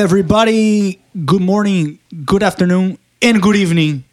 [0.00, 0.98] everybody.
[1.26, 4.04] Good morning, good afternoon, and good evening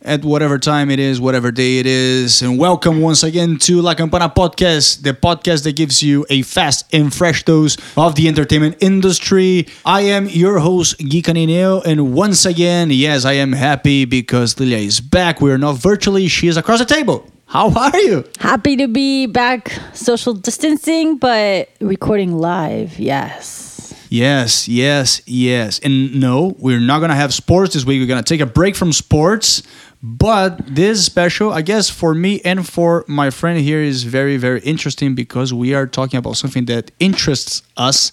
[0.00, 2.40] at whatever time it is, whatever day it is.
[2.40, 6.86] And welcome once again to La Campana Podcast, the podcast that gives you a fast
[6.94, 9.68] and fresh dose of the entertainment industry.
[9.84, 14.78] I am your host, Gui Canineo, and once again, yes, I am happy because Lilia
[14.78, 15.42] is back.
[15.42, 17.30] We are not virtually, she is across the table.
[17.44, 18.24] How are you?
[18.38, 22.98] Happy to be back social distancing, but recording live.
[22.98, 23.65] Yes.
[24.08, 25.78] Yes, yes, yes.
[25.80, 28.00] And no, we're not going to have sports this week.
[28.00, 29.62] We're going to take a break from sports.
[30.02, 34.60] But this special, I guess, for me and for my friend here is very, very
[34.60, 38.12] interesting because we are talking about something that interests us.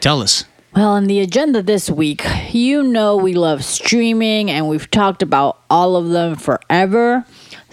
[0.00, 0.44] Tell us.
[0.74, 5.58] Well, on the agenda this week, you know we love streaming and we've talked about
[5.70, 7.24] all of them forever.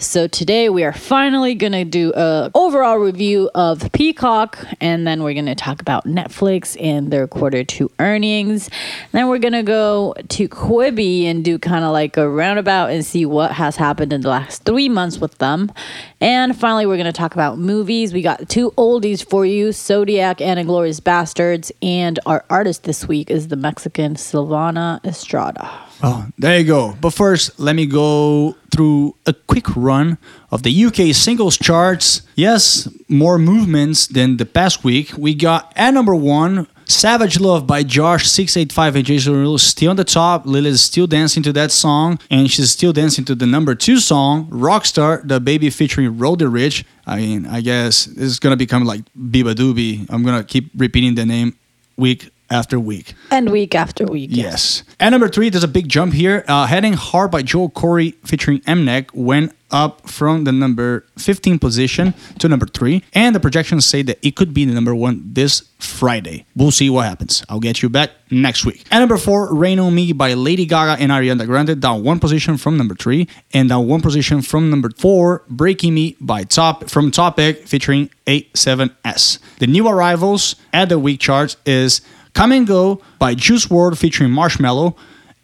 [0.04, 5.22] So today we are finally going to do a overall review of Peacock and then
[5.22, 8.68] we're going to talk about Netflix and their quarter 2 earnings.
[9.12, 13.04] Then we're going to go to Quibi and do kind of like a roundabout and
[13.04, 15.72] see what has happened in the last 3 months with them.
[16.20, 18.12] And finally we're going to talk about movies.
[18.12, 23.30] We got two oldies for you, Zodiac and Inglourious Bastards and our artist this week
[23.30, 25.83] is the Mexican Silvana Estrada.
[26.02, 26.96] Oh, there you go.
[27.00, 30.18] But first, let me go through a quick run
[30.50, 32.22] of the UK singles charts.
[32.34, 35.12] Yes, more movements than the past week.
[35.16, 39.96] We got at number one, Savage Love by Jawsh 685 and Jason Derulo still on
[39.96, 40.44] the top.
[40.44, 43.98] Lily is still dancing to that song, and she's still dancing to the number two
[43.98, 46.84] song, Rockstar, DaBaby featuring Roddy Ricch.
[47.06, 50.06] I mean, I guess this is gonna become like beabadoobee.
[50.10, 51.56] I'm gonna keep repeating the name
[51.96, 53.14] week after week.
[53.30, 54.30] And week after week.
[54.32, 54.82] Yes.
[55.00, 56.44] And number three, there's a big jump here.
[56.46, 61.58] Uh, Head & Heart by Joel Corry featuring Mnek went up from the number 15
[61.58, 63.02] position to number three.
[63.12, 66.46] And the projections say that it could be the number one this Friday.
[66.54, 67.44] We'll see what happens.
[67.48, 68.86] I'll get you back next week.
[68.92, 72.56] And number four, Rain on Me by Lady Gaga and Ariana Grande down one position
[72.56, 73.28] from number three.
[73.52, 79.40] And down one position from number four, Breaking Me by Top from Topic featuring A7S.
[79.58, 82.00] The new arrivals at the week charts is
[82.34, 84.96] Come and Go by Juice WRLD featuring Marshmello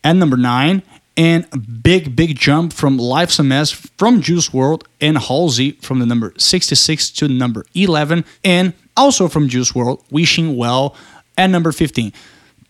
[0.03, 0.83] at number 9
[1.17, 6.01] and a big big jump from Life's a Mess from Juice WRLD and Halsey from
[6.01, 10.97] the number 66 to number 11 and also from Juice WRLD Wishing Well
[11.39, 12.13] at number 15.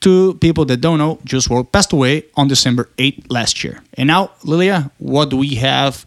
[0.01, 3.83] Two people that don't know, Juice WRLD passed away on December 8th last year.
[3.95, 6.07] And now, Lilia, what do we have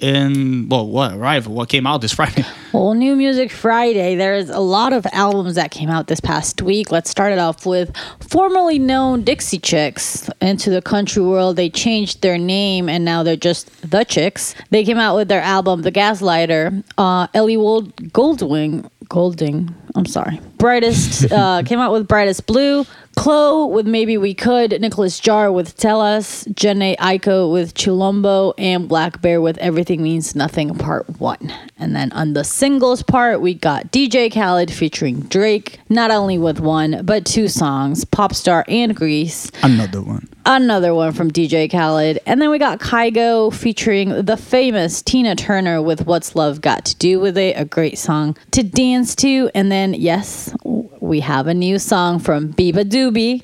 [0.00, 2.44] in well what arrived what came out this friday?
[2.72, 4.16] Well new music friday.
[4.16, 6.90] There's a lot of albums that came out this past week.
[6.90, 10.28] Let's start it off with formerly known dixie chicks.
[10.40, 14.54] Into the country world they changed their name and now they're just the chicks.
[14.70, 16.82] They came out with their album the gaslighter.
[16.98, 22.84] Uh, ellie Wold- goldwing golding i'm sorry brightest uh, came out with brightest blue
[23.16, 29.40] Chloe with Maybe We Could, Nicolas Jaar with Telas, Jhené Aiko with Chilombo, and blackbear
[29.40, 31.52] with Everything Means Nothing Part 1.
[31.78, 36.60] And then on the singles part, we got DJ Khaled featuring Drake, not only with
[36.60, 39.50] one, but two songs, Popstar and Greece.
[39.62, 42.18] another one Another one from DJ Khaled.
[42.26, 46.96] And then we got Kygo featuring the famous Tina Turner with What's Love Got to
[46.96, 49.50] Do with It, a great song to dance to.
[49.54, 53.42] And then, yes, we have a new song from beabadoobee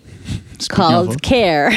[0.69, 1.71] called of- Care.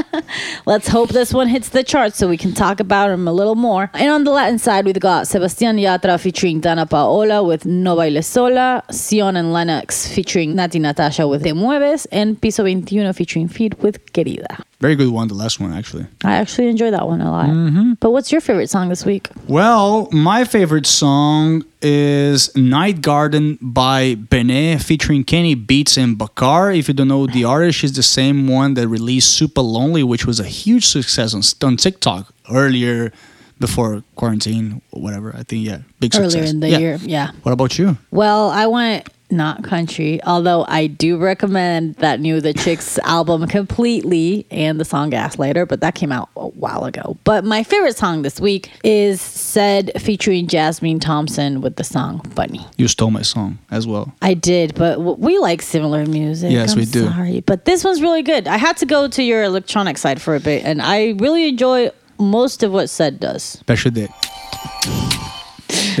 [0.66, 3.54] Let's hope this one hits the charts so we can talk about him a little
[3.54, 3.90] more.
[3.94, 8.22] And on the Latin side, we've got Sebastian Yatra featuring Danna Paola with No Baile
[8.22, 13.74] Sola, Zion and Lennox featuring Natti Natasha with Te Mueves, and Piso 21 featuring Feed
[13.82, 14.62] with Querida.
[14.80, 17.48] Very good one the last one actually I actually enjoy that one a lot.
[17.50, 17.94] Mm-hmm.
[18.00, 19.28] But what's your favorite song this week?
[19.46, 26.72] Well, my favorite song is Night Garden by BENEE featuring Kenny Beats and Bakar.
[26.72, 30.40] If you don't know the artist, she's the same one that released Supalonely, which was
[30.40, 33.12] a huge success on, on TikTok earlier
[33.58, 35.34] before quarantine or whatever.
[35.36, 36.50] I think, yeah, big success Earlier success.
[36.54, 36.78] in the Yeah.
[36.78, 37.30] year, yeah.
[37.42, 37.98] What about you?
[38.10, 44.46] Well, I went not country, although I do recommend that new The Chicks album completely
[44.50, 47.16] and the song Gaslighter, but that came out a while ago.
[47.24, 52.66] But my favorite song this week is Zedd featuring Jasmine Thompson with the song Funny.
[52.76, 54.12] You stole my song as well.
[54.22, 56.52] I did, but we like similar music.
[56.52, 57.06] Yes, I'm we do.
[57.06, 58.48] Sorry, but this one's really good.
[58.48, 61.90] I had to go to your electronic side for a bit, and I really enjoy
[62.18, 63.42] most of what Zedd does.
[63.42, 64.08] Special day.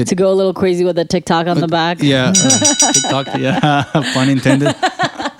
[0.04, 1.98] To go a little crazy with the TikTok on the back.
[2.00, 2.32] Yeah.
[2.36, 3.38] uh, TikTok.
[3.38, 3.84] Yeah.
[4.14, 4.74] Pun intended.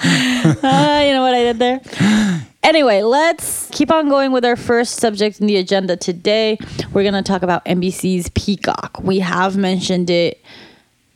[0.02, 1.81] Ah, you know what I did there?
[2.62, 6.56] Anyway, let's keep on going with our first subject in the agenda today.
[6.92, 9.00] We're going to talk about NBC's Peacock.
[9.02, 10.43] We have mentioned it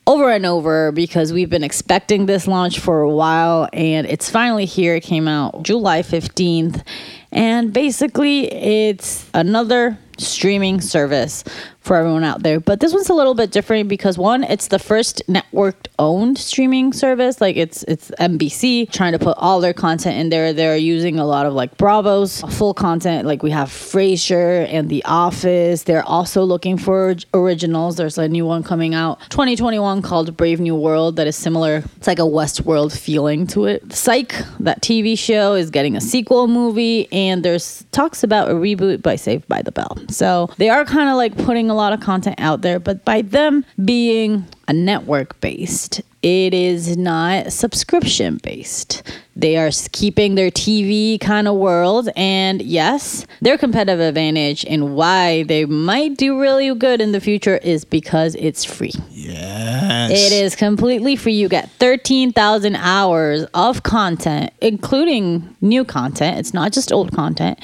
[0.06, 4.66] over and over because we've been expecting this launch for a while and it's finally
[4.66, 4.96] here.
[4.96, 6.84] It came out July 15th.
[7.32, 11.42] And basically, it's another streaming service
[11.84, 12.58] for everyone out there.
[12.58, 16.92] But this one's a little bit different because one, it's the first network owned streaming
[16.92, 17.40] service.
[17.40, 20.52] Like it's it's NBC trying to put all their content in there.
[20.52, 23.26] They're using a lot of like Bravo's full content.
[23.26, 25.82] Like we have Frasier and The Office.
[25.82, 27.96] They're also looking for originals.
[27.96, 31.84] There's a new one coming out 2021 called Brave New World that is similar.
[31.96, 33.92] It's like a Westworld feeling to it.
[33.92, 39.02] Psych, that TV show, is getting a sequel movie, and there's talks about a reboot
[39.02, 39.98] by Saved by the Bell.
[40.08, 43.64] So they are kind of like putting lot of content out there, but by them
[43.84, 49.02] being a network based, it is not subscription based.
[49.36, 55.42] They are keeping their TV kind of world, and yes, their competitive advantage and why
[55.42, 58.92] they might do really good in the future is because it's free.
[59.10, 60.10] Yes.
[60.12, 61.34] It is completely free.
[61.34, 66.38] You get 13,000 hours of content, including new content.
[66.38, 67.58] It's not just old content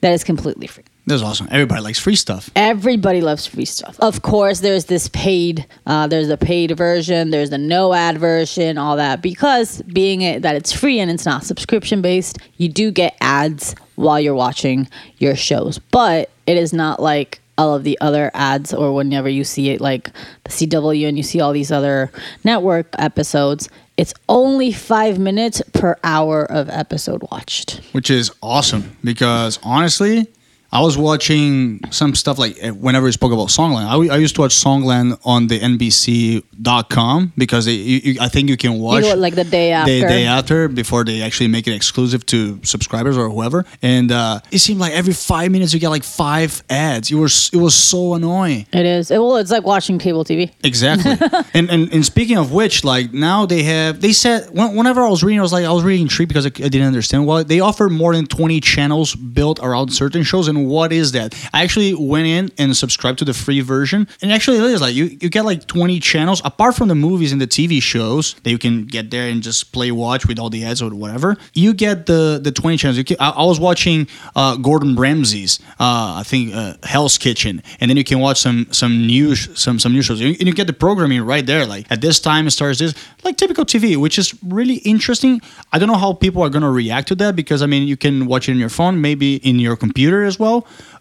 [0.00, 0.84] that is completely free.
[1.08, 1.48] That's awesome.
[1.50, 2.50] Everybody likes free stuff.
[2.54, 3.98] Everybody loves free stuff.
[4.00, 5.66] Of course, there's this paid.
[5.86, 7.30] Uh, there's the paid version.
[7.30, 8.78] There's the no ad version.
[8.78, 12.90] All that because being it that it's free and it's not subscription based, you do
[12.90, 14.88] get ads while you're watching
[15.18, 15.78] your shows.
[15.78, 19.80] But it is not like all of the other ads or whenever you see it
[19.80, 20.10] like
[20.44, 22.10] the CW and you see all these other
[22.44, 23.68] network episodes.
[23.96, 27.80] It's only five minutes per hour of episode watched.
[27.90, 30.28] Which is awesome because honestly,
[30.70, 33.86] I was watching some stuff like eh, whenever we spoke about Songland.
[33.86, 38.50] I, I used to watch Songland on the NBC.com because they, you, you, I think
[38.50, 39.92] you can watch You know, like the day after.
[39.92, 43.64] the day after before they actually make it exclusive to subscribers or whoever.
[43.80, 47.10] And uh, it seemed like every five minutes you get like five ads.
[47.10, 48.66] It was it was so annoying.
[48.72, 49.10] It is.
[49.10, 50.52] It, well, it's like watching cable TV.
[50.62, 51.12] Exactly.
[51.54, 55.08] and, and and speaking of which, like now they have they said when, whenever I
[55.08, 57.26] was reading, I was like I was reading intrigued because I, I didn't understand.
[57.26, 61.34] Well, they offer more than twenty channels built around certain shows, and what is that?
[61.52, 64.94] I actually went in and subscribed to the free version, and actually it is like
[64.94, 68.50] you you get like twenty channels apart from the movies and the TV shows that
[68.50, 71.36] you can get there and just play watch with all the ads or whatever.
[71.54, 72.98] You get the the twenty channels.
[72.98, 77.62] You can, I, I was watching uh, Gordon Ramsay's uh, I think uh, Hell's Kitchen,
[77.80, 80.66] and then you can watch some some news some some news shows, and you get
[80.66, 81.66] the programming right there.
[81.66, 82.94] Like at this time it starts this,
[83.24, 85.40] like typical TV, which is really interesting.
[85.72, 88.26] I don't know how people are gonna react to that because I mean you can
[88.26, 90.47] watch it in your phone, maybe in your computer as well.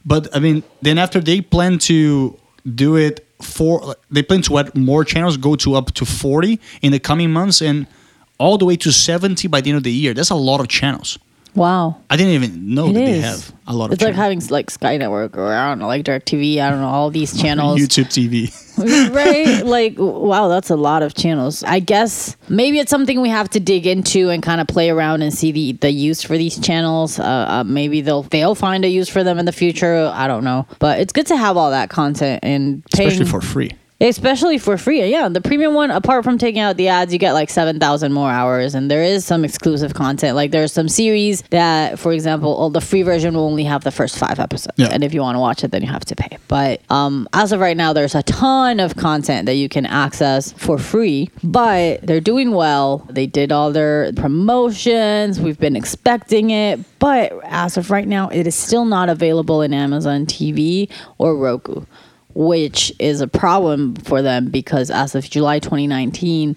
[0.06, 1.98] But I mean, then after they plan to
[2.84, 6.92] do it for, they plan to add more channels, go to up to forty in
[6.92, 7.88] the coming months, and
[8.38, 10.14] all the way to seventy by the end of the year.
[10.14, 11.20] That's a lot of channels.
[11.58, 12.02] Wow.
[12.10, 14.44] I didn't even know It that they have a lot of It's like channels.
[14.44, 16.60] having like Sky Network or I don't know, like DirecTV.
[16.60, 18.54] I don't know all these channels, YouTube TV.
[19.14, 19.66] right?
[19.66, 21.64] Like, wow, that's a lot of channels.
[21.64, 25.24] I guess maybe it's something we have to dig into and kind of play around
[25.24, 27.20] and see the the use for these channels.
[27.20, 30.12] Uh, uh, maybe they'll they'll find a use for them in the future.
[30.14, 33.42] I don't know, but it's good to have all that content and paying, especially for
[33.42, 33.72] free.
[34.00, 35.04] Especially for free.
[35.10, 38.30] Yeah, the premium one, apart from taking out the ads, you get like 7,000 more
[38.30, 38.76] hours.
[38.76, 40.36] And there is some exclusive content.
[40.36, 43.92] Like there's some series that, for example, oh, the free version will only have the
[43.92, 44.78] first five episodes.
[44.78, 44.90] Yeah.
[44.92, 46.38] And if you want to watch it, then you have to pay.
[46.48, 50.52] But um, as of right now, there's a ton of content that you can access
[50.52, 51.32] for free.
[51.44, 53.00] But they're doing well.
[53.10, 55.40] They did all their promotions.
[55.40, 56.80] We've been expecting it.
[57.00, 61.86] But as of right now, it is still not available in Amazon TV or Roku
[62.38, 66.56] which is a problem for them because as of July 2019,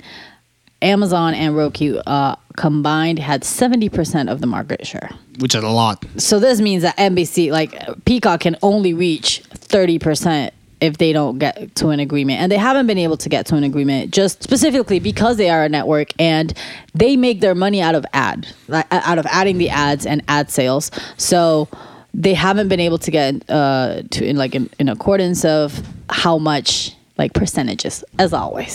[0.82, 5.08] Amazon and Roku uh, combined had 70% of the market share.
[5.38, 6.04] which is a lot.
[6.18, 10.50] So this means that NBC, like Peacock, can only reach 30%
[10.82, 12.40] if they don't get to an agreement.
[12.40, 15.64] And they haven't been able to get to an agreement just specifically because they are
[15.64, 16.52] a network and
[16.92, 20.90] they make their money out of ad, out of adding the ads and ad sales.
[21.16, 21.68] So
[22.14, 26.38] they haven't been able to get uh, to in like in, in accordance of how
[26.38, 28.74] much like percentages as always.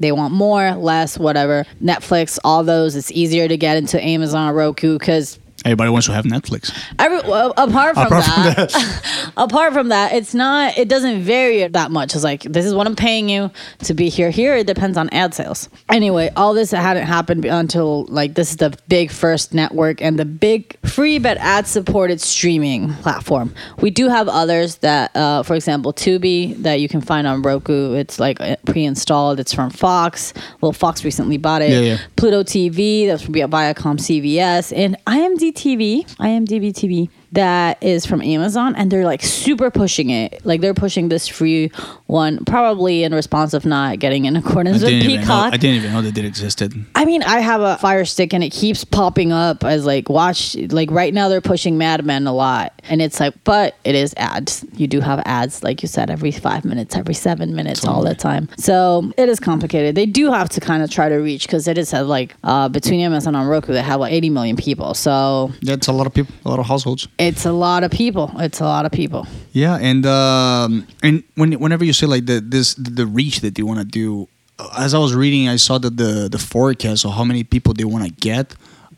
[0.00, 1.66] They want more, less, whatever.
[1.82, 2.94] Netflix, all those.
[2.94, 6.74] It's easier to get into Amazon, Roku, because Everybody wants to have Netflix.
[6.98, 10.78] Every, well, apart from Apart from that, apart from that, it's not.
[10.78, 12.14] It doesn't vary that much.
[12.14, 14.30] It's like this is what I'm paying you to be here.
[14.30, 15.68] Here, it depends on ad sales.
[15.90, 20.24] Anyway, all this hadn't happened until like this is the big first network and the
[20.24, 23.54] big free but ad supported streaming platform.
[23.80, 27.92] We do have others that, uh, for example, Tubi that you can find on Roku.
[27.92, 29.38] It's like uh, pre-installed.
[29.38, 30.32] It's from Fox.
[30.62, 31.70] Well, Fox recently bought it.
[31.70, 31.98] Yeah, yeah.
[32.16, 37.10] Pluto TV, that's from ViacomCBS, and IMDb TV, IMDb TV.
[37.32, 40.44] That is from Amazon, and they're like super pushing it.
[40.44, 41.70] Like they're pushing this free
[42.06, 45.52] one, probably in response of not getting in accordance with even know, Peacock.
[45.52, 46.72] I didn't even know that it existed.
[46.94, 50.56] I mean, I have a Fire Stick and it keeps popping up as like watch.
[50.56, 54.14] Like right now, they're pushing Mad Men a lot, and it's like, but it is
[54.16, 54.64] ads.
[54.74, 58.14] You do have ads, like you said, every five minutes, every seven minutes, all the
[58.14, 58.48] time.
[58.56, 59.94] So it is complicated.
[59.94, 63.00] They do have to kind of try to reach because it is like uh, between
[63.00, 64.94] Amazon and Roku, they have like 80 million people.
[64.94, 67.08] So That's a lot of people, a lot of households.
[67.18, 68.30] It's a lot of people.
[68.38, 69.26] It's a lot of people.
[69.52, 73.62] Yeah, and um, and when whenever you say like the this the reach that they
[73.62, 77.12] want to do, uh, as I was reading, I saw that the the forecast of
[77.12, 78.54] how many people they want to get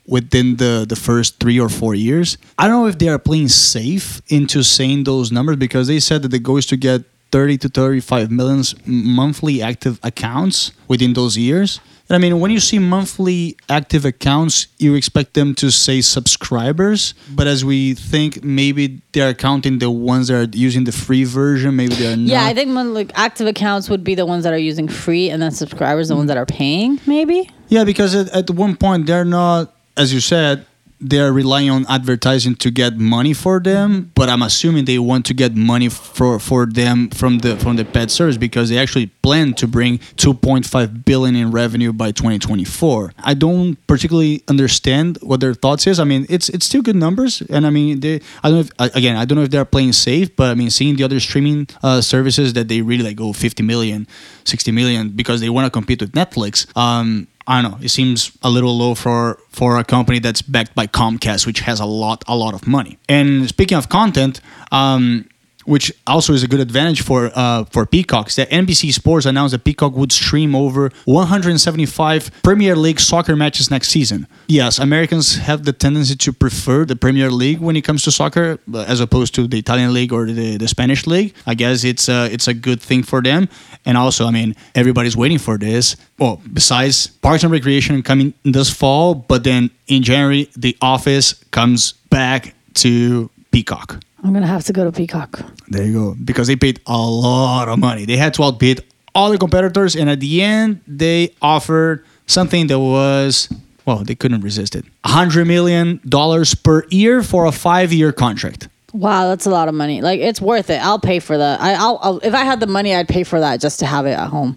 [0.07, 2.37] within the the first three or four years.
[2.59, 6.23] I don't know if they are playing safe into saying those numbers because they said
[6.23, 11.39] that the goal is to get 30 to 35 millions monthly active accounts within those
[11.39, 11.81] years.
[12.11, 17.15] And I mean, when you see monthly active accounts, you expect them to say subscribers.
[17.31, 21.77] But as we think, maybe they're counting the ones that are using the free version.
[21.77, 22.27] Maybe they're not.
[22.27, 25.41] Yeah, I think like active accounts would be the ones that are using free, and
[25.41, 27.01] then subscribers the ones that are paying.
[27.07, 27.49] Maybe.
[27.69, 30.67] Yeah, because at, at one point they're not, as you said,
[31.01, 34.13] they're relying on advertising to get money for them.
[34.15, 37.85] But I'm assuming they want to get money for for them from the from the
[37.85, 43.13] pet service because they actually plan to bring 2.5 billion in revenue by 2024.
[43.19, 45.99] I don't particularly understand what their thoughts is.
[45.99, 48.95] I mean, it's it's still good numbers, and I mean, they, I don't know if,
[48.95, 51.69] again, I don't know if they're playing safe, but I mean, seeing the other streaming
[51.83, 54.07] uh, services that they really like go 50 million,
[54.45, 56.67] 60 million because they want to compete with Netflix.
[56.77, 57.79] Um, I don't know.
[57.83, 61.81] It seems a little low for for a company that's backed by Comcast, which has
[61.81, 62.97] a lot a lot of money.
[63.09, 64.41] And speaking of content,
[64.71, 65.29] um,
[65.71, 69.65] which also is a good advantage for uh, for Peacock, that NBC Sports announced that
[69.65, 74.27] Peacock would stream over 175 Premier League soccer matches next season.
[74.49, 78.59] Yes, Americans have the tendency to prefer the Premier League when it comes to soccer,
[78.75, 81.33] uh, as opposed to the Italian league or the, the Spanish league.
[81.47, 83.49] I guess it's a it's a good thing for them.
[83.87, 85.97] And also, I mean, everybody's waiting for this.
[86.19, 91.93] Well, besides Parks and Recreation coming this fall, but then in January, The Office comes
[92.11, 94.01] back to Peacock.
[94.23, 95.41] I'm gonna have to go to Peacock.
[95.69, 96.17] There you go.
[96.23, 98.05] Because they paid a lot of money.
[98.05, 98.85] They had to outbid
[99.15, 103.49] all the competitors, and at the end, they offered something that was
[103.87, 104.85] well, they couldn't resist it.
[105.05, 108.69] hundred million dollars per year for a five-year contract.
[108.93, 110.01] Wow, that's a lot of money.
[110.03, 110.83] Like it's worth it.
[110.83, 111.61] I'll pay for that.
[111.61, 114.07] I, I'll, I'll if I had the money, I'd pay for that just to have
[114.07, 114.57] it at home.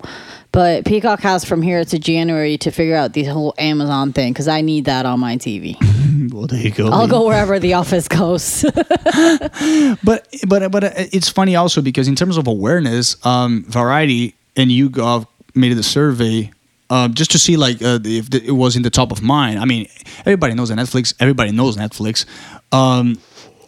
[0.52, 4.48] But Peacock has from here to January to figure out the whole Amazon thing because
[4.48, 5.78] I need that on my TV.
[6.34, 6.88] Well, there you go.
[6.88, 8.66] I'll go wherever the office goes.
[10.04, 14.72] But but but uh, it's funny also because in terms of awareness, um, Variety and
[14.72, 16.52] YouGov made the survey.
[16.90, 19.60] Um, just to see like uh, if the, it was in the top of mind.
[19.60, 19.88] I mean,
[20.22, 21.14] everybody knows Netflix.
[21.20, 22.26] Everybody knows Netflix.
[22.72, 23.20] Um,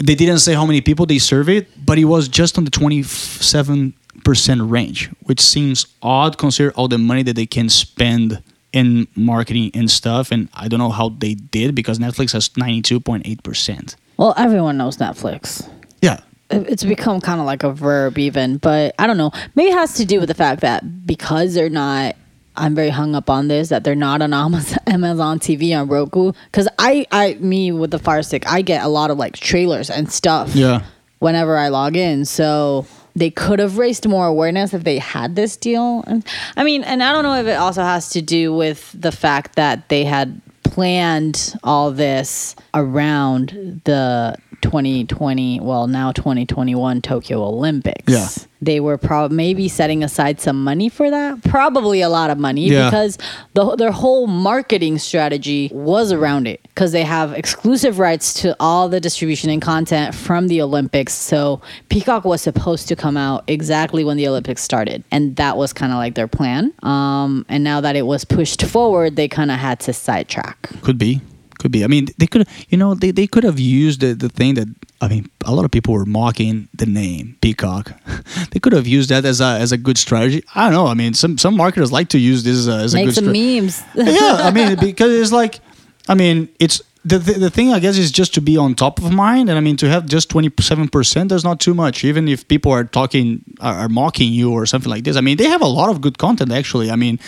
[0.04, 3.94] they didn't say how many people they surveyed, but it was just on the twenty-seven
[4.24, 8.42] percent range, which seems odd considering all the money that they can spend
[8.76, 10.32] in marketing and stuff.
[10.32, 13.96] And I don't know how they did because Netflix has ninety-two point eight percent.
[14.18, 15.68] well, everyone knows Netflix.
[16.02, 16.20] Yeah,
[16.52, 18.58] It's become kind of like a verb, even.
[18.58, 19.32] But I don't know.
[19.56, 22.16] Maybe it has to do with the fact that because they're not.
[22.58, 24.34] I'm very hung up on this that they're not on
[24.88, 28.88] Amazon TV on Roku because I, I, me with the Fire Stick, I get a
[28.88, 30.56] lot of like trailers and stuff.
[30.56, 30.84] Yeah.
[31.20, 35.56] Whenever I log in, so they could have raised more awareness if they had this
[35.56, 36.04] deal.
[36.06, 36.26] And
[36.58, 39.56] I mean, and I don't know if it also has to do with the fact
[39.56, 48.12] that they had planned all this around the 2020, well, now 2021 Tokyo Olympics.
[48.12, 48.28] Yeah.
[48.62, 51.44] They were probably maybe setting aside some money for that.
[51.44, 52.90] Probably a lot of money Yeah.
[52.90, 53.18] because
[53.54, 58.90] the, their whole marketing strategy was around it because they have exclusive rights to all
[58.90, 61.14] the distribution and content from the Olympics.
[61.14, 65.72] So Peacock was supposed to come out exactly when the Olympics started, and that was
[65.74, 66.74] kind of like their plan.
[66.82, 70.70] Um, and now that it was pushed forward, they kind of had to sidetrack.
[70.82, 71.22] Could be.
[71.66, 71.84] Could be.
[71.84, 74.68] I mean, they could, you know, they, they could have used the, the thing that,
[75.02, 77.92] I mean, a lot of people were mocking the name Peacock.
[78.52, 80.44] they could have used that as a, as a good strategy.
[80.54, 80.86] I don't know.
[80.86, 83.16] I mean, some, some marketers like to use this as a, as a Make good
[83.16, 83.62] some strategy.
[83.62, 83.84] memes.
[83.96, 85.60] yeah, I mean, because it's like,
[86.08, 89.00] I mean, it's the, the the thing I guess is just to be on top
[89.00, 91.30] of mind, and I mean to have just twenty seven percent.
[91.30, 94.90] That's not too much, even if people are talking are, are mocking you or something
[94.90, 95.16] like this.
[95.16, 96.92] I mean, they have a lot of good content actually.
[96.92, 97.20] I mean.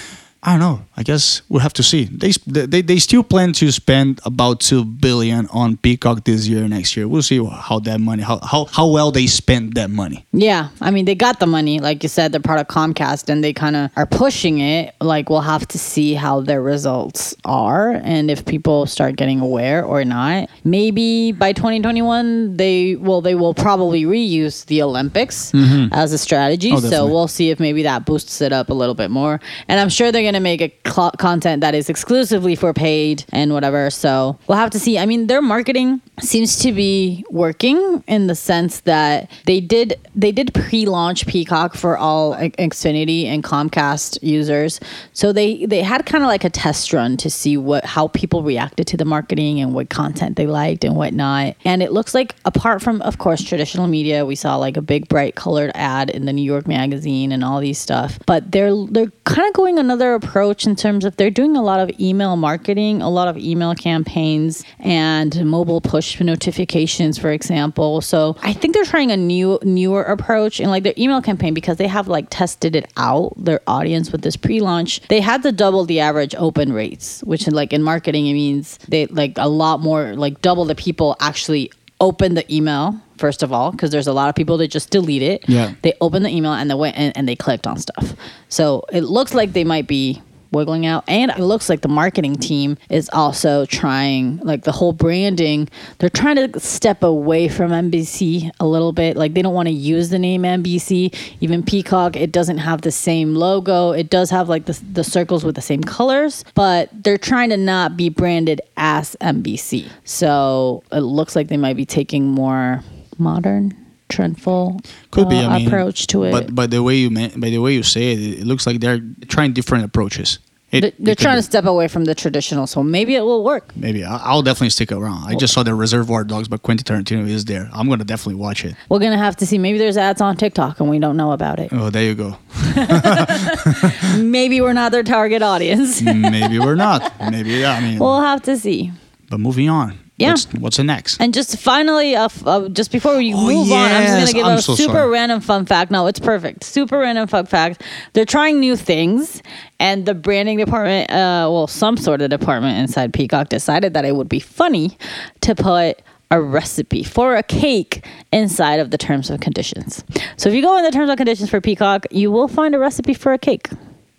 [0.48, 0.86] I don't know.
[0.96, 2.06] I guess we'll have to see.
[2.06, 6.96] They they, they still plan to spend about two billion on Peacock this year, next
[6.96, 7.06] year.
[7.06, 10.26] We'll see how that money, how how, how well they spend that money.
[10.32, 13.44] Yeah, I mean they got the money, like you said, they're part of Comcast, and
[13.44, 14.96] they kind of are pushing it.
[15.02, 19.84] Like we'll have to see how their results are, and if people start getting aware
[19.84, 20.50] or not.
[20.64, 25.94] Maybe by 2021, they well they will probably reuse the Olympics mm-hmm.
[25.94, 26.72] as a strategy.
[26.72, 29.42] Oh, so we'll see if maybe that boosts it up a little bit more.
[29.68, 33.54] And I'm sure they're gonna make a cl- content that is exclusively for paid and
[33.54, 33.90] whatever.
[33.90, 34.98] So we'll have to see.
[34.98, 40.32] I mean, their marketing seems to be working in the sense that they did they
[40.32, 44.80] did pre-launch Peacock for all Xfinity and Comcast users.
[45.14, 48.44] So they they had kind of like a test run to see what how people
[48.44, 51.56] reacted to the marketing and what content they liked and whatnot.
[51.66, 55.08] And it looks like apart from of course traditional media, we saw like a big
[55.08, 58.20] bright colored ad in the New York Magazine and all these stuff.
[58.26, 61.80] But they're they're kind of going another approach in terms of they're doing a lot
[61.80, 68.02] of email marketing, a lot of email campaigns and mobile push notifications, for example.
[68.02, 71.78] So I think they're trying a new newer approach in like their email campaign because
[71.78, 75.02] they have like tested it out, their audience with this pre-launch.
[75.08, 79.06] They had to double the average open rates, which like in marketing it means they
[79.08, 83.72] like a lot more like double the people actually open the email first of all
[83.72, 85.48] because there's a lot of people that just delete it.
[85.48, 85.74] Yeah.
[85.82, 88.14] they opened the email and they went and, and they clicked on stuff.
[88.50, 90.22] So it looks like they might be
[90.52, 94.94] wiggling out and it looks like the marketing team is also trying like the whole
[94.94, 99.18] branding they're trying to step away from NBC a little bit.
[99.18, 102.92] Like they don't want to use the name NBC even Peacock it doesn't have the
[102.92, 103.92] same logo.
[103.92, 107.58] It does have like the, the circles with the same colors but they're trying to
[107.58, 112.84] not be branded as NBC so it looks like they might be taking more
[113.20, 113.74] modern
[114.10, 114.80] trendful
[115.12, 117.50] Could be uh, I mean, approach to it But by the way you ma- by
[117.50, 120.40] the way you say it, it looks like they're trying different approaches.
[120.70, 123.74] It, They're, trying to step away from the traditional, so maybe it will work.
[123.78, 125.24] Maybe I- I'll definitely stick around.
[125.26, 127.70] I just saw the Reservoir Dogs, but Quentin Tarantino is there.
[127.74, 128.76] I'm gonna definitely watch it.
[128.90, 129.58] We're gonna have to see.
[129.58, 131.70] Maybe there's ads on TikTok and we don't know about it.
[131.72, 132.38] Oh, there you go.
[134.18, 136.02] Maybe we're not their target audience.
[136.02, 137.14] Maybe we're not.
[137.32, 137.72] Maybe yeah.
[137.74, 138.92] I mean, we'll have to see.
[139.30, 139.98] but moving on.
[140.18, 140.32] Yeah.
[140.32, 141.22] What's, what's the next?
[141.22, 144.34] And just finally, uh, f- uh, just before we Oh, move on, I'm just gonna
[144.34, 145.10] give I'm a so super sorry.
[145.12, 145.92] random fun fact.
[145.92, 146.64] No, it's perfect.
[146.64, 147.84] Super random fun fact.
[148.14, 149.44] They're trying new things,
[149.80, 154.16] and the branding department, uh, well, some sort of department inside Peacock decided that it
[154.16, 154.98] would be funny
[155.42, 160.04] to put a recipe for a cake inside of the terms of conditions.
[160.36, 162.80] So if you go in the terms of conditions for Peacock, you will find a
[162.80, 163.70] recipe for a cake.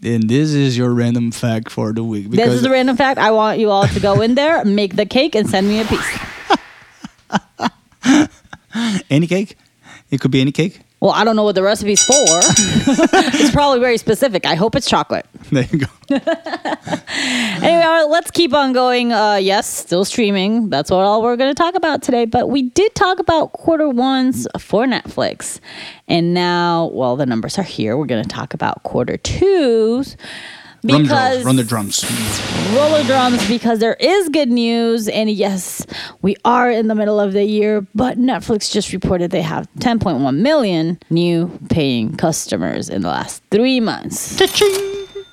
[0.02, 2.30] And this is your random fact for the week.
[2.30, 3.18] This is a random fact.
[3.18, 5.84] I want you all to go in there, make the cake, and send me a
[5.84, 6.18] piece.
[9.10, 9.56] any cake.
[10.10, 10.80] It could be any cake.
[11.00, 12.14] Well, I don't know what the recipe's for.
[12.16, 14.44] it's probably very specific.
[14.44, 15.26] I hope it's chocolate.
[15.50, 15.86] There you go.
[17.60, 19.12] Anyway, let's keep on going.
[19.12, 20.70] Uh, yes, still streaming.
[20.70, 22.24] That's what all we're going to talk about today.
[22.24, 25.58] But we did talk about quarter ones for Netflix.
[26.06, 27.96] And now, well, the numbers are here.
[27.96, 30.16] We're going to talk about quarter twos.
[30.84, 32.04] Run, Because run the drums.
[32.74, 35.08] roller drums because there is good news.
[35.08, 35.84] And yes,
[36.22, 40.36] we are in the middle of the year, but Netflix just reported they have 10.1
[40.38, 44.36] million new paying customers in the last three months.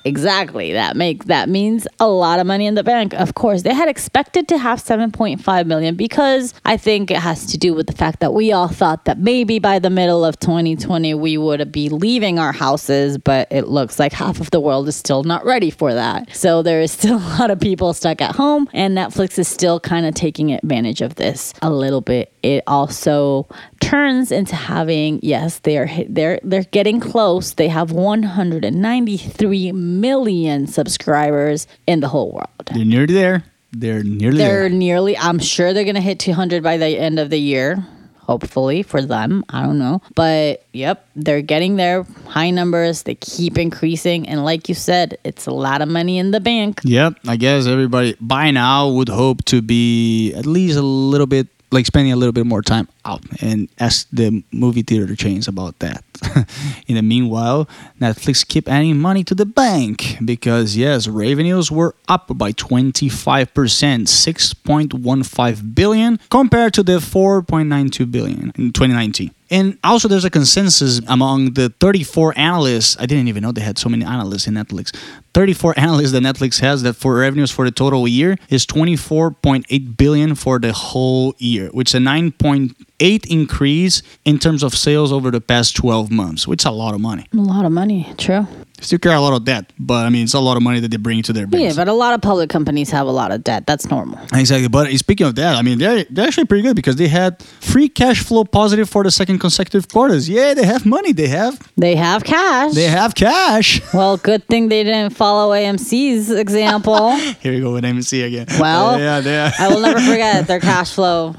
[0.06, 0.72] Exactly.
[0.72, 3.12] That make that means a lot of money in the bank.
[3.14, 7.58] Of course, they had expected to have 7.5 million because I think it has to
[7.58, 11.12] do with the fact that we all thought that maybe by the middle of 2020
[11.14, 14.94] we would be leaving our houses, but it looks like half of the world is
[14.94, 16.32] still not ready for that.
[16.36, 19.80] So there is still a lot of people stuck at home and Netflix is still
[19.80, 22.32] kind of taking advantage of this a little bit.
[22.44, 23.48] It also
[23.90, 27.54] turns into having yes, they are they're they're getting close.
[27.54, 32.48] They have 193 million subscribers in the whole world.
[32.74, 33.44] They're nearly there.
[33.72, 34.78] They're nearly They're there.
[34.78, 37.84] nearly I'm sure they're going to hit 200 by the end of the year.
[38.20, 40.02] Hopefully for them, I don't know.
[40.16, 45.46] But yep, they're getting their High numbers, they keep increasing and like you said, it's
[45.46, 46.80] a lot of money in the bank.
[46.84, 47.14] Yep.
[47.28, 51.86] I guess everybody by now would hope to be at least a little bit like
[51.86, 56.04] spending a little bit more time out and ask the movie theater chains about that.
[56.86, 57.66] In the meanwhile,
[58.00, 65.74] Netflix keep adding money to the bank because yes, revenues were up by 25%, 6.15
[65.74, 69.30] billion compared to the 4.92 billion in 2019.
[69.48, 72.96] And also, there's a consensus among the 34 analysts.
[72.98, 74.92] I didn't even know they had so many analysts in Netflix.
[75.34, 80.34] 34 analysts that Netflix has that for revenues for the total year is 24.8 billion
[80.34, 85.40] for the whole year, which is a 9.8 increase in terms of sales over the
[85.40, 87.26] past 12 months, which is a lot of money.
[87.32, 88.46] A lot of money, true.
[88.80, 90.90] Still carry a lot of debt, but I mean, it's a lot of money that
[90.90, 93.42] they bring to their Yeah, but a lot of public companies have a lot of
[93.42, 93.66] debt.
[93.66, 94.18] That's normal.
[94.34, 94.68] Exactly.
[94.68, 97.88] But speaking of that, I mean, they're, they're actually pretty good because they had free
[97.88, 100.28] cash flow positive for the second consecutive quarters.
[100.28, 101.12] Yeah, they have money.
[101.12, 102.74] They have They have cash.
[102.74, 103.80] they have cash.
[103.94, 107.12] well, good thing they didn't follow AMC's example.
[107.40, 108.46] Here we go with AMC again.
[108.60, 109.52] Well, yeah, yeah.
[109.58, 111.34] I will never forget their cash flow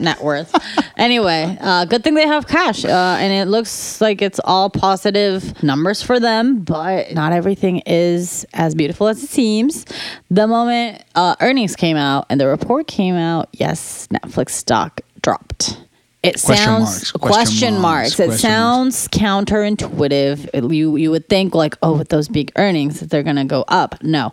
[0.00, 0.54] net worth.
[0.96, 5.62] Anyway, uh, good thing they have cash, uh, and it looks like it's all positive
[5.62, 6.60] numbers for them.
[6.60, 9.84] But not everything is as beautiful as it seems.
[10.30, 15.82] The moment uh, earnings came out and the report came out, yes, Netflix stock dropped.
[16.22, 17.82] It Question sounds marks, question, question marks.
[17.82, 20.48] marks, It question sounds counterintuitive.
[20.52, 23.64] It- you you would think like, oh, with those big earnings, that they're gonna go
[23.68, 24.02] up.
[24.02, 24.32] No,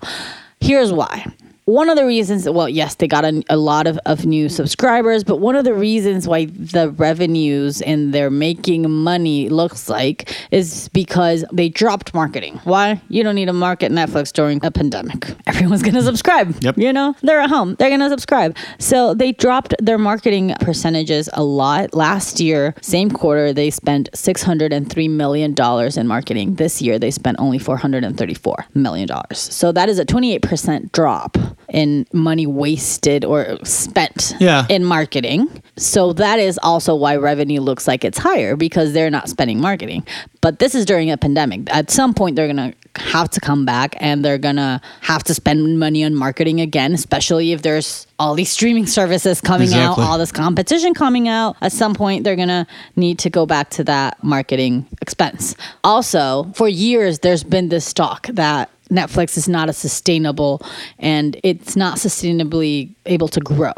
[0.60, 1.26] here's why.
[1.66, 5.24] One of the reasons, well, yes, they got a, a lot of, of new subscribers,
[5.24, 10.90] but one of the reasons why the revenues and they're making money looks like is
[10.90, 12.60] because they dropped marketing.
[12.66, 13.02] Why?
[13.08, 15.34] You don't need to market Netflix during a pandemic.
[15.48, 16.54] Everyone's going to subscribe.
[16.62, 16.78] Yep.
[16.78, 17.76] You know, they're at home.
[17.76, 18.58] They're going to subscribe.
[18.78, 21.94] So they dropped their marketing percentages a lot.
[21.94, 25.56] Last year, same quarter, they spent $603 million
[25.98, 26.56] in marketing.
[26.56, 29.08] This year, they spent only $434 million.
[29.32, 31.38] So that is a 28% drop
[31.70, 34.66] in money wasted or spent Yeah.
[34.70, 35.48] in marketing.
[35.78, 40.06] So that is also why revenue looks like it's higher because they're not spending marketing.
[40.42, 41.62] But this is during a pandemic.
[41.74, 45.24] At some point, they're going to have to come back and they're going to have
[45.24, 50.04] to spend money on marketing again, especially if there's all these streaming services coming Exactly.
[50.04, 51.56] out, all this competition coming out.
[51.62, 55.56] At some point, they're going to need to go back to that marketing expense.
[55.84, 60.62] Also, for years, there's been this talk that Netflix is not a sustainable
[61.00, 63.74] and it's not sustainably able to grow.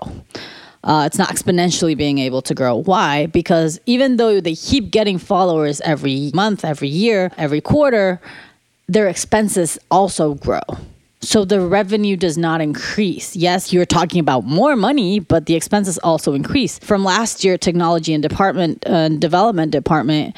[0.84, 2.76] Uh, it's not exponentially being able to grow.
[2.76, 3.26] Why?
[3.26, 8.22] Because even though they keep getting followers every month, every year, every quarter,
[8.88, 10.62] their expenses also grow.
[11.22, 13.36] So the revenue does not increase.
[13.36, 16.78] Yes, you're talking about more money, but the expenses also increase.
[16.78, 20.36] From last year, technology and department uh, development department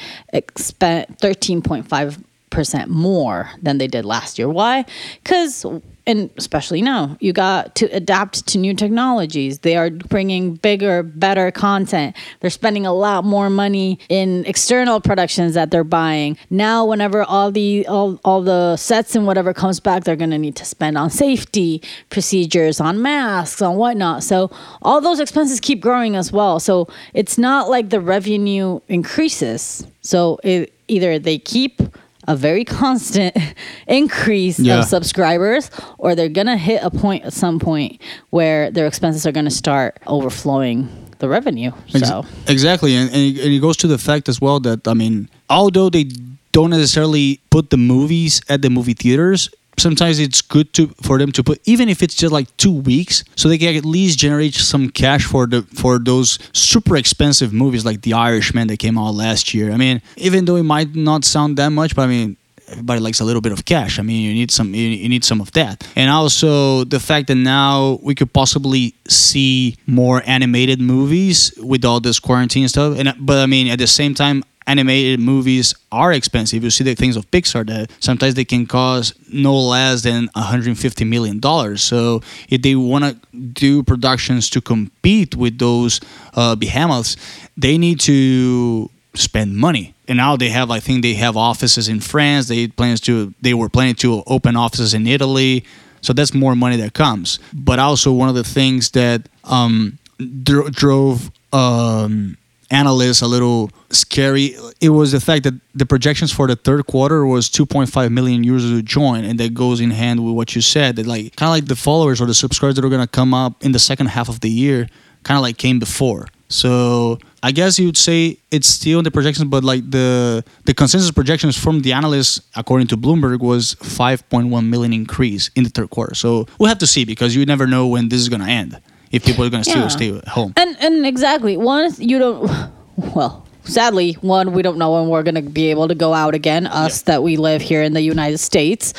[0.56, 4.48] spent 13.5 percent more than they did last year.
[4.48, 4.84] Why?
[5.22, 5.64] Because
[6.08, 9.58] and especially now, you got to adapt to new technologies.
[9.58, 12.16] They are bringing bigger, better content.
[12.40, 16.38] They're spending a lot more money in external productions that they're buying.
[16.48, 20.38] Now, whenever all the all, all the sets and whatever comes back, they're going to
[20.38, 24.24] need to spend on safety procedures, on masks, on whatnot.
[24.24, 26.58] So all those expenses keep growing as well.
[26.58, 29.86] So it's not like the revenue increases.
[30.00, 31.82] So it, either they keep
[32.28, 33.34] a very constant
[33.88, 34.78] increase Yeah.
[34.80, 39.26] of subscribers or they're going to hit a point at some point where their expenses
[39.26, 40.88] are going to start overflowing
[41.18, 41.72] the revenue.
[41.88, 45.90] So Exactly, and, and it goes to the fact as well that I mean, although
[45.90, 46.04] they
[46.52, 51.32] don't necessarily put the movies at the movie theaters, sometimes it's good to for them
[51.32, 54.54] to put even if it's just like two weeks, so they can at least generate
[54.54, 59.14] some cash for the for those super expensive movies like The Irishman that came out
[59.14, 59.72] last year.
[59.72, 62.36] I mean, even though it might not sound that much, but I mean.
[62.70, 63.98] Everybody likes a little bit of cash.
[63.98, 64.74] I mean, you need some.
[64.74, 69.78] You, need some of that, and also the fact that now we could possibly see
[69.86, 72.98] more animated movies with all this quarantine stuff.
[72.98, 76.62] And but I mean, at the same time, animated movies are expensive.
[76.62, 81.04] You see the things of Pixar that sometimes they can cost no less than 150
[81.04, 81.82] million dollars.
[81.82, 86.00] So if they want to do productions to compete with those
[86.34, 87.16] uh, behemoths,
[87.56, 89.94] they need to spend money.
[90.06, 92.48] And now they have, I think they have offices in France.
[92.48, 95.64] They plans to, they were planning to open offices in Italy.
[96.02, 97.38] So that's more money that comes.
[97.52, 99.98] But also one of the things that um,
[100.42, 102.36] dro- drove um,
[102.70, 104.54] analysts a little scary.
[104.80, 108.70] It was the fact that the projections for the third quarter was 2.5 million users
[108.78, 110.96] to join, and that goes in hand with what you said.
[110.96, 113.64] That like kind of like the followers or the subscribers that are gonna come up
[113.64, 114.88] in the second half of the year,
[115.22, 116.26] kind of like came before.
[116.48, 121.10] So I guess you'd say it's still in the projections, but like the the consensus
[121.10, 126.14] projections from the analysts, according to Bloomberg, was 5.1 million increase in the third quarter.
[126.14, 128.80] So we'll have to see because you never know when this is gonna end.
[129.12, 129.88] If people are gonna still Yeah.
[129.88, 130.52] stay at home.
[130.56, 131.56] And and exactly.
[131.56, 132.50] One, you don't.
[133.14, 136.34] Well, sadly, one, we don't know when we're going to be able to go out
[136.34, 136.66] again.
[136.66, 138.92] Us that we live here in the United States,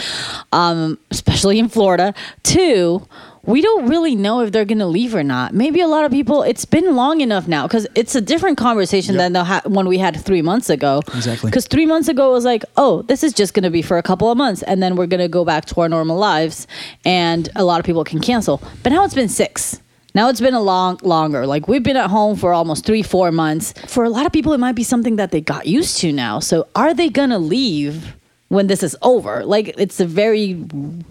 [0.54, 2.13] um, especially in Florida.
[2.43, 3.06] Two.
[3.43, 5.54] We don't really know if they're going to leave or not.
[5.54, 6.43] Maybe a lot of people.
[6.43, 9.98] It's been long enough now because it's a different conversation than the ha- one we
[9.98, 11.02] had three months ago.
[11.13, 11.50] Exactly.
[11.50, 13.98] Because three months ago it was like, oh, this is just going to be for
[13.98, 16.67] a couple of months, and then we're going to go back to our normal lives,
[17.04, 18.62] and a lot of people can cancel.
[18.84, 19.82] But now it's been six.
[20.15, 21.45] Now it's been a long, longer.
[21.45, 23.74] Like we've been at home for almost three, four months.
[23.88, 26.39] For a lot of people, it might be something that they got used to now.
[26.39, 28.15] So are they gonna leave
[28.49, 29.45] when this is over.
[29.45, 30.55] Like it's a very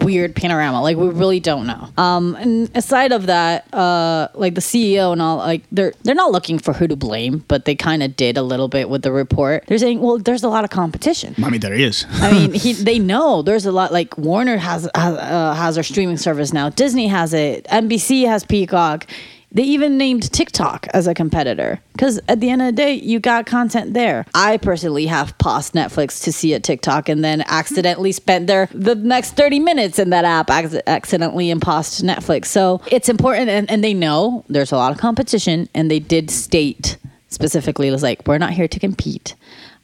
[0.01, 0.83] weird panorama.
[0.83, 1.89] Like we really don't know.
[1.97, 6.33] Um, and aside of that, uh, like the CEO and all, like they're they're not
[6.33, 9.13] looking for who to blame, but they kind of did a little bit with the
[9.13, 9.65] report.
[9.67, 11.35] They're saying, well, there's a lot of competition.
[11.43, 12.05] I mean, there is.
[12.11, 13.93] I mean, he, they know there's a lot.
[13.93, 16.69] Like Warner has has, uh, has their streaming service now.
[16.69, 17.65] Disney has it.
[17.65, 19.07] NBC has Peacock.
[19.51, 23.19] They even named TikTok as a competitor because at the end of the day, you
[23.19, 24.27] got content there.
[24.35, 28.95] I personally have paused Netflix to see a TikTok and then accidentally spent there the
[28.95, 32.47] next 30 minutes in that app ac- accidentally and paused Netflix.
[32.47, 36.31] So it's important, and, and they know there's a lot of competition, and they did
[36.31, 39.35] state specifically, it was like, we're not here to compete.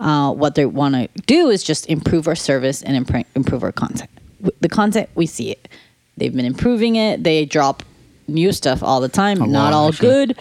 [0.01, 3.73] Uh, what they want to do is just improve our service and impre- improve our
[3.73, 4.11] content.
[4.61, 5.69] The content, we see it.
[6.17, 7.23] They've been improving it.
[7.23, 7.83] They drop
[8.27, 9.41] new stuff all the time.
[9.43, 10.09] A Not lot, all actually.
[10.09, 10.39] good,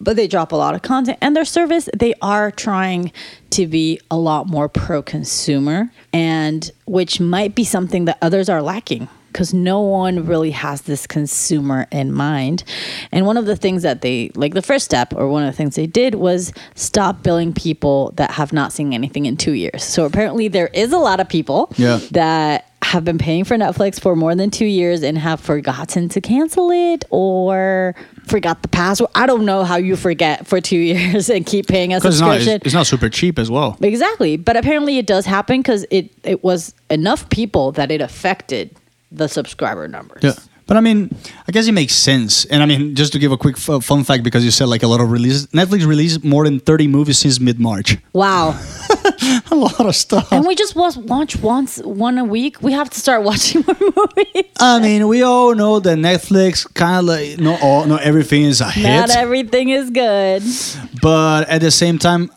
[0.00, 1.18] but they drop a lot of content.
[1.20, 3.12] And their service, they are trying
[3.50, 8.62] to be a lot more pro consumer, and which might be something that others are
[8.62, 12.64] lacking because no one really has this consumer in mind.
[13.12, 15.56] And one of the things that they, like the first step, or one of the
[15.56, 19.84] things they did was stop billing people that have not seen anything in two years.
[19.84, 22.00] So apparently, there is a lot of people Yeah.
[22.12, 26.20] that have been paying for Netflix for more than two years and have forgotten to
[26.20, 27.94] cancel it or
[28.26, 29.10] forgot the password.
[29.14, 32.20] I don't know how you forget for two years and keep paying a Because it's
[32.20, 32.56] not, subscription.
[32.56, 33.76] it's, it's not super cheap as well.
[33.82, 34.36] Exactly.
[34.36, 38.76] But apparently it does happen because it, it was enough people that it affected
[39.10, 40.22] the subscriber numbers.
[40.22, 40.34] Yeah.
[40.68, 41.14] But I mean,
[41.48, 42.44] I guess it makes sense.
[42.46, 44.82] And I mean, just to give a quick f- fun fact, because you said like
[44.82, 47.96] a lot of releases, Netflix released more than 30 movies since mid March.
[48.12, 48.58] Wow.
[49.50, 50.32] a lot of stuff.
[50.32, 52.62] and we just was, watch once, one a week.
[52.62, 54.50] We have to start watching more movies.
[54.58, 58.60] I mean, we all know that Netflix kind of like, not all, not everything is
[58.60, 58.84] a hit.
[58.84, 60.42] Not everything is good.
[61.02, 62.30] but at the same time,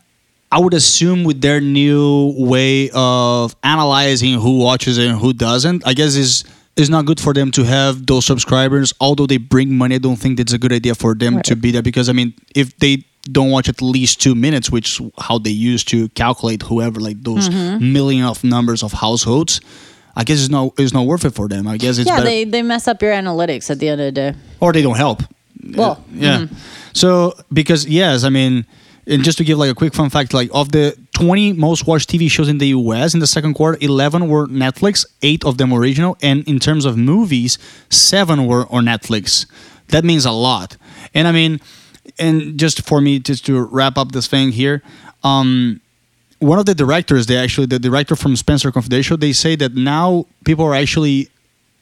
[0.52, 5.86] I would assume with their new way of analyzing who watches it and who doesn't,
[5.86, 6.44] I guess is
[6.80, 8.92] it's not good for them to have those subscribers.
[9.00, 11.70] Although they bring money, I don't think that's a good idea for them to be
[11.70, 15.38] there because I mean, if they don't watch at least two minutes, which is how
[15.38, 17.92] they used to calculate whoever like those Mm-hmm.
[17.92, 19.60] million of numbers of households.
[20.16, 21.68] I guess it's not it's not worth it for them.
[21.68, 24.06] I guess it's Yeah, better, they, they mess up your analytics at the end of
[24.06, 24.34] the day.
[24.58, 25.22] or they don't help.
[25.76, 26.46] Well, yeah.
[26.94, 28.64] So because yes, I mean,
[29.10, 32.08] and just to give like a quick fun fact, like of the 20 most watched
[32.08, 35.72] TV shows in the US in the second quarter, 11 were Netflix, eight of them
[35.72, 37.58] original, and in terms of movies,
[37.90, 39.46] seven were on Netflix.
[39.88, 40.76] That means a lot.
[41.12, 41.60] And I mean,
[42.18, 44.82] and just for me, just to wrap up this thing here,
[45.24, 45.80] um,
[46.38, 50.26] one of the directors, they actually, the director from Spenser Confidential, they say that now
[50.44, 51.28] people are actually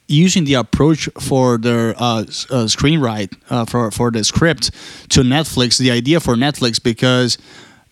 [0.09, 4.71] using the approach for their uh, uh, screenwrite uh, for for the script
[5.09, 7.37] to Netflix, the idea for Netflix, because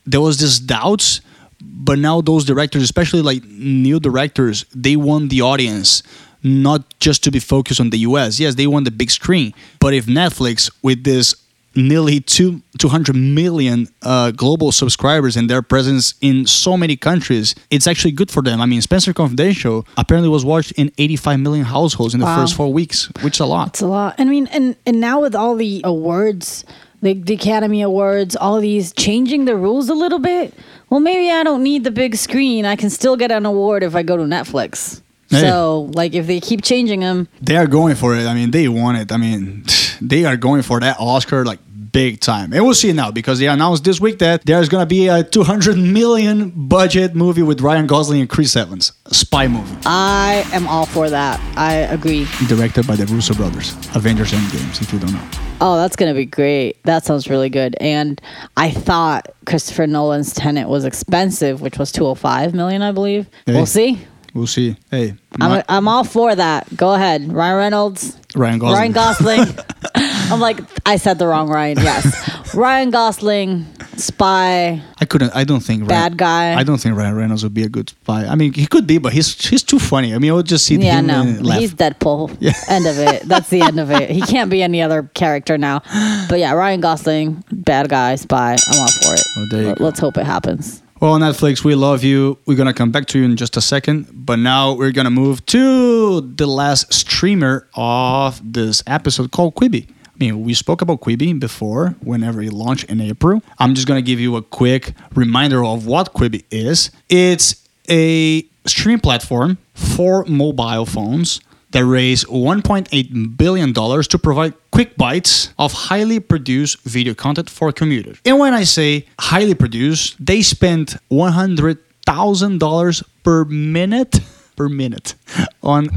[0.05, 1.21] there was this doubts,
[1.61, 6.03] but now those directors, especially like new directors, they want the audience
[6.43, 8.39] not just to be focused on the US.
[8.39, 11.35] Yes, they want the big screen, but if Netflix with this
[11.77, 17.87] nearly two 200 million uh, global subscribers and their presence in so many countries, it's
[17.87, 18.59] actually good for them.
[18.61, 22.41] I mean, Spenser Confidential apparently was watched in 85 million households in the Wow.
[22.41, 23.69] first four weeks, which is a lot.
[23.69, 24.15] It's a lot.
[24.19, 26.65] I mean, and and now with all the awards,
[27.01, 30.53] the, the Academy Awards, all these changing the rules a little bit.
[30.89, 32.65] Well, maybe I don't need the big screen.
[32.65, 35.01] I can still get an award if I go to Netflix.
[35.29, 35.41] Hey.
[35.41, 38.25] So, like, if they keep changing them, They are going for it.
[38.25, 39.11] I mean, they want it.
[39.11, 39.65] I mean,
[39.99, 41.59] they are going for that Oscar like
[41.91, 42.53] big time.
[42.53, 45.23] And we'll see now because they announced this week that there's going to be a
[45.23, 49.75] 200 million budget movie with Ryan Gosling and Chris Evans, a spy movie.
[49.85, 51.39] I am all for that.
[51.57, 52.27] I agree.
[52.47, 55.29] Directed by the Russo brothers, Avengers Endgames, if you don't know.
[55.59, 56.83] Oh, that's gonna be great.
[56.83, 57.75] That sounds really good.
[57.81, 58.21] And
[58.57, 63.27] I thought Christopher Nolan's Tenet was expensive, which was two hundred five million, I believe.
[63.45, 63.53] Hey.
[63.53, 63.99] We'll see.
[64.37, 64.77] We'll see.
[64.91, 66.75] Hey, I'm, my- I'm all for that.
[66.77, 68.17] Go ahead, Ryan Reynolds.
[68.35, 68.77] Ryan Gosling.
[68.77, 69.57] Ryan Gosling.
[70.29, 71.77] I'm like, I said the wrong Ryan.
[71.79, 74.81] Yes, Ryan Gosling, spy.
[74.99, 75.35] I couldn't.
[75.35, 76.59] I don't think Bad Ryan, guy.
[76.59, 78.25] I don't think Ryan Reynolds would be a good spy.
[78.27, 80.13] I mean, he could be, but he's he's too funny.
[80.13, 81.59] I mean, I would just see Yeah, him no, and laugh.
[81.59, 82.37] he's Deadpool.
[82.39, 82.53] Yeah.
[82.69, 83.23] End of it.
[83.23, 84.09] That's the end of it.
[84.09, 85.81] He can't be any other character now.
[86.29, 88.51] But yeah, Ryan Gosling, bad guy, spy.
[88.67, 89.23] I'm all for it.
[89.37, 89.83] Oh, there you Let- go.
[89.85, 90.83] Let's hope it happens.
[90.99, 92.39] Well, Netflix, we love you.
[92.47, 95.45] We're gonna come back to you in just a second, but now we're gonna move
[95.47, 99.87] to the last streamer of this episode called Quibi.
[99.87, 103.43] I mean, we spoke about Quibi before, whenever it launched in April.
[103.59, 106.89] I'm just gonna give you a quick reminder of what Quibi is.
[107.09, 115.53] It's a streaming platform for mobile phones that raised $1.8 billion to provide quick bites
[115.59, 118.19] of highly produced video content for commuters.
[118.25, 124.19] And when I say highly produced, they spent $100,000 per minute
[124.55, 125.13] per minute
[125.61, 125.87] on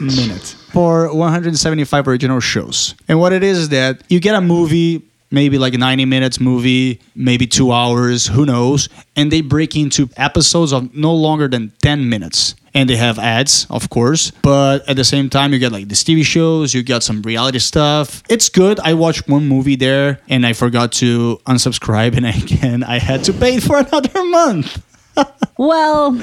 [0.00, 2.94] minute for 175 original shows.
[3.08, 6.40] And what it is is that you get a movie maybe like a 90 minutes
[6.40, 8.88] movie, maybe two hours, who knows?
[9.16, 12.54] And they break into episodes of no longer than 10 minutes.
[12.72, 15.94] And they have ads, of course, but at the same time, you get like the
[15.94, 18.22] TV shows, you got some reality stuff.
[18.28, 18.78] It's good.
[18.80, 23.32] I watched one movie there and I forgot to unsubscribe, and again, I had to
[23.32, 24.82] pay for another month.
[25.58, 26.18] Well,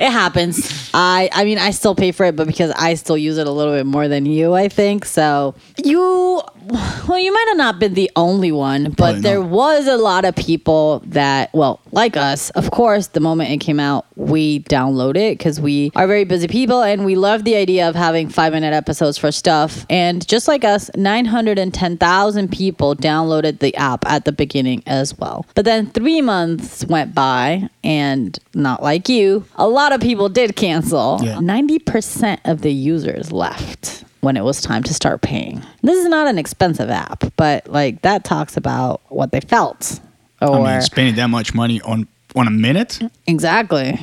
[0.00, 0.90] it happens.
[0.92, 3.50] I I mean I still pay for it, but because I still use it a
[3.52, 5.04] little bit more than you, I think.
[5.04, 9.50] So you well, you might have not been the only one, but Probably there not.
[9.50, 13.80] was a lot of people that, well, like us, of course, the moment it came
[13.80, 17.88] out, we download it because we are very busy people and we love the idea
[17.88, 19.86] of having five minute episodes for stuff.
[19.90, 25.46] And just like us, 910,000 people downloaded the app at the beginning as well.
[25.54, 30.56] But then three months went by and not like you, a lot of people did
[30.56, 31.18] cancel.
[31.22, 31.36] Yeah.
[31.36, 35.62] 90% of the users left when it was time to start paying.
[35.82, 40.00] This is not an expensive app, but like that talks about what they felt.
[40.40, 43.00] Or I mean, spending that much money on on a minute?
[43.26, 43.98] exactly.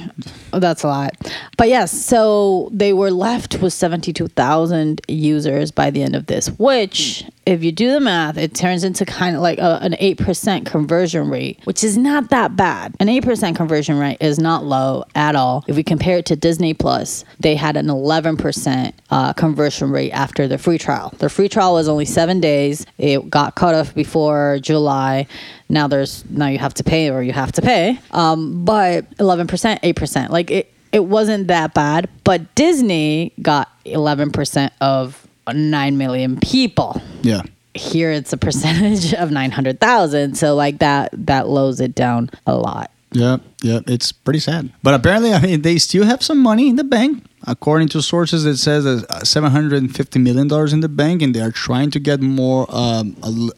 [0.52, 1.13] That's a lot.
[1.58, 7.23] But yes, so they were left with 72,000 users by the end of this, which
[7.48, 11.30] if you do the math, it turns into kind of like a, an 8% conversion
[11.30, 12.94] rate, which is not that bad.
[13.00, 15.64] An 8% conversion rate is not low at all.
[15.66, 20.50] If we compare it to Disney Plus, they had an 11% uh, conversion rate after
[20.50, 21.14] the free trial.
[21.20, 22.86] Their free trial was only seven days.
[22.98, 25.26] It got cut off before July.
[25.70, 27.98] Now there's now you have to pay or you have to pay.
[28.12, 30.30] Um, but 11%, 8%.
[30.30, 32.10] Like it, it wasn't that bad.
[32.26, 37.44] But Disney got 11% of 9 million people Yeah.
[37.74, 42.90] here it's a percentage of 900,000 so like that that lows it down a lot
[43.13, 44.63] Yeah, yeah, it's pretty sad.
[44.84, 47.24] But apparently, I mean, they still have some money in the bank.
[47.54, 51.22] According to sources, it says uh, seven hundred and fifty million dollars in the bank,
[51.24, 53.16] and they are trying to get more um,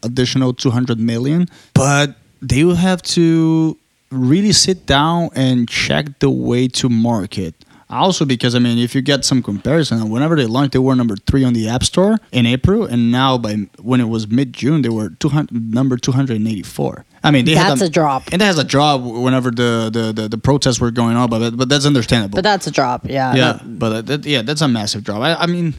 [0.09, 1.41] additional two hundred million.
[1.73, 2.07] But
[2.51, 3.75] they will have to
[4.11, 7.53] really sit down and check the way to market.
[7.91, 11.15] Also, because I mean, if you get some comparison, whenever they launched, they were number
[11.15, 14.83] three on the App Store in April, and now by when it was mid June,
[14.83, 17.05] they were two hundred number two hundred and eighty four.
[17.23, 18.23] I mean, they had That's a drop.
[18.31, 21.57] and that has a drop whenever the, the, the, the protests were going on, but
[21.57, 22.35] but that's understandable.
[22.37, 25.21] but that's a drop yeah yeah, but that, yeah, that's a massive drop.
[25.21, 25.73] I, I mean,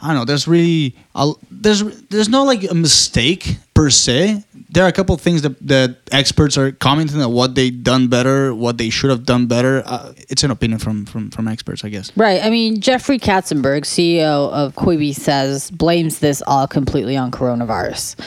[0.00, 0.24] I don't know.
[0.24, 4.42] There's really a, there's there's no like a mistake per se.
[4.72, 8.08] There are a couple of things that, that experts are commenting on what they done
[8.08, 9.82] better, what they should have done better.
[9.84, 12.10] Uh, it's an opinion from, from from experts, I guess.
[12.16, 12.42] Right.
[12.42, 18.18] I mean, Jeffrey Katzenberg, CEO of Quibi, says blames this all completely on coronavirus,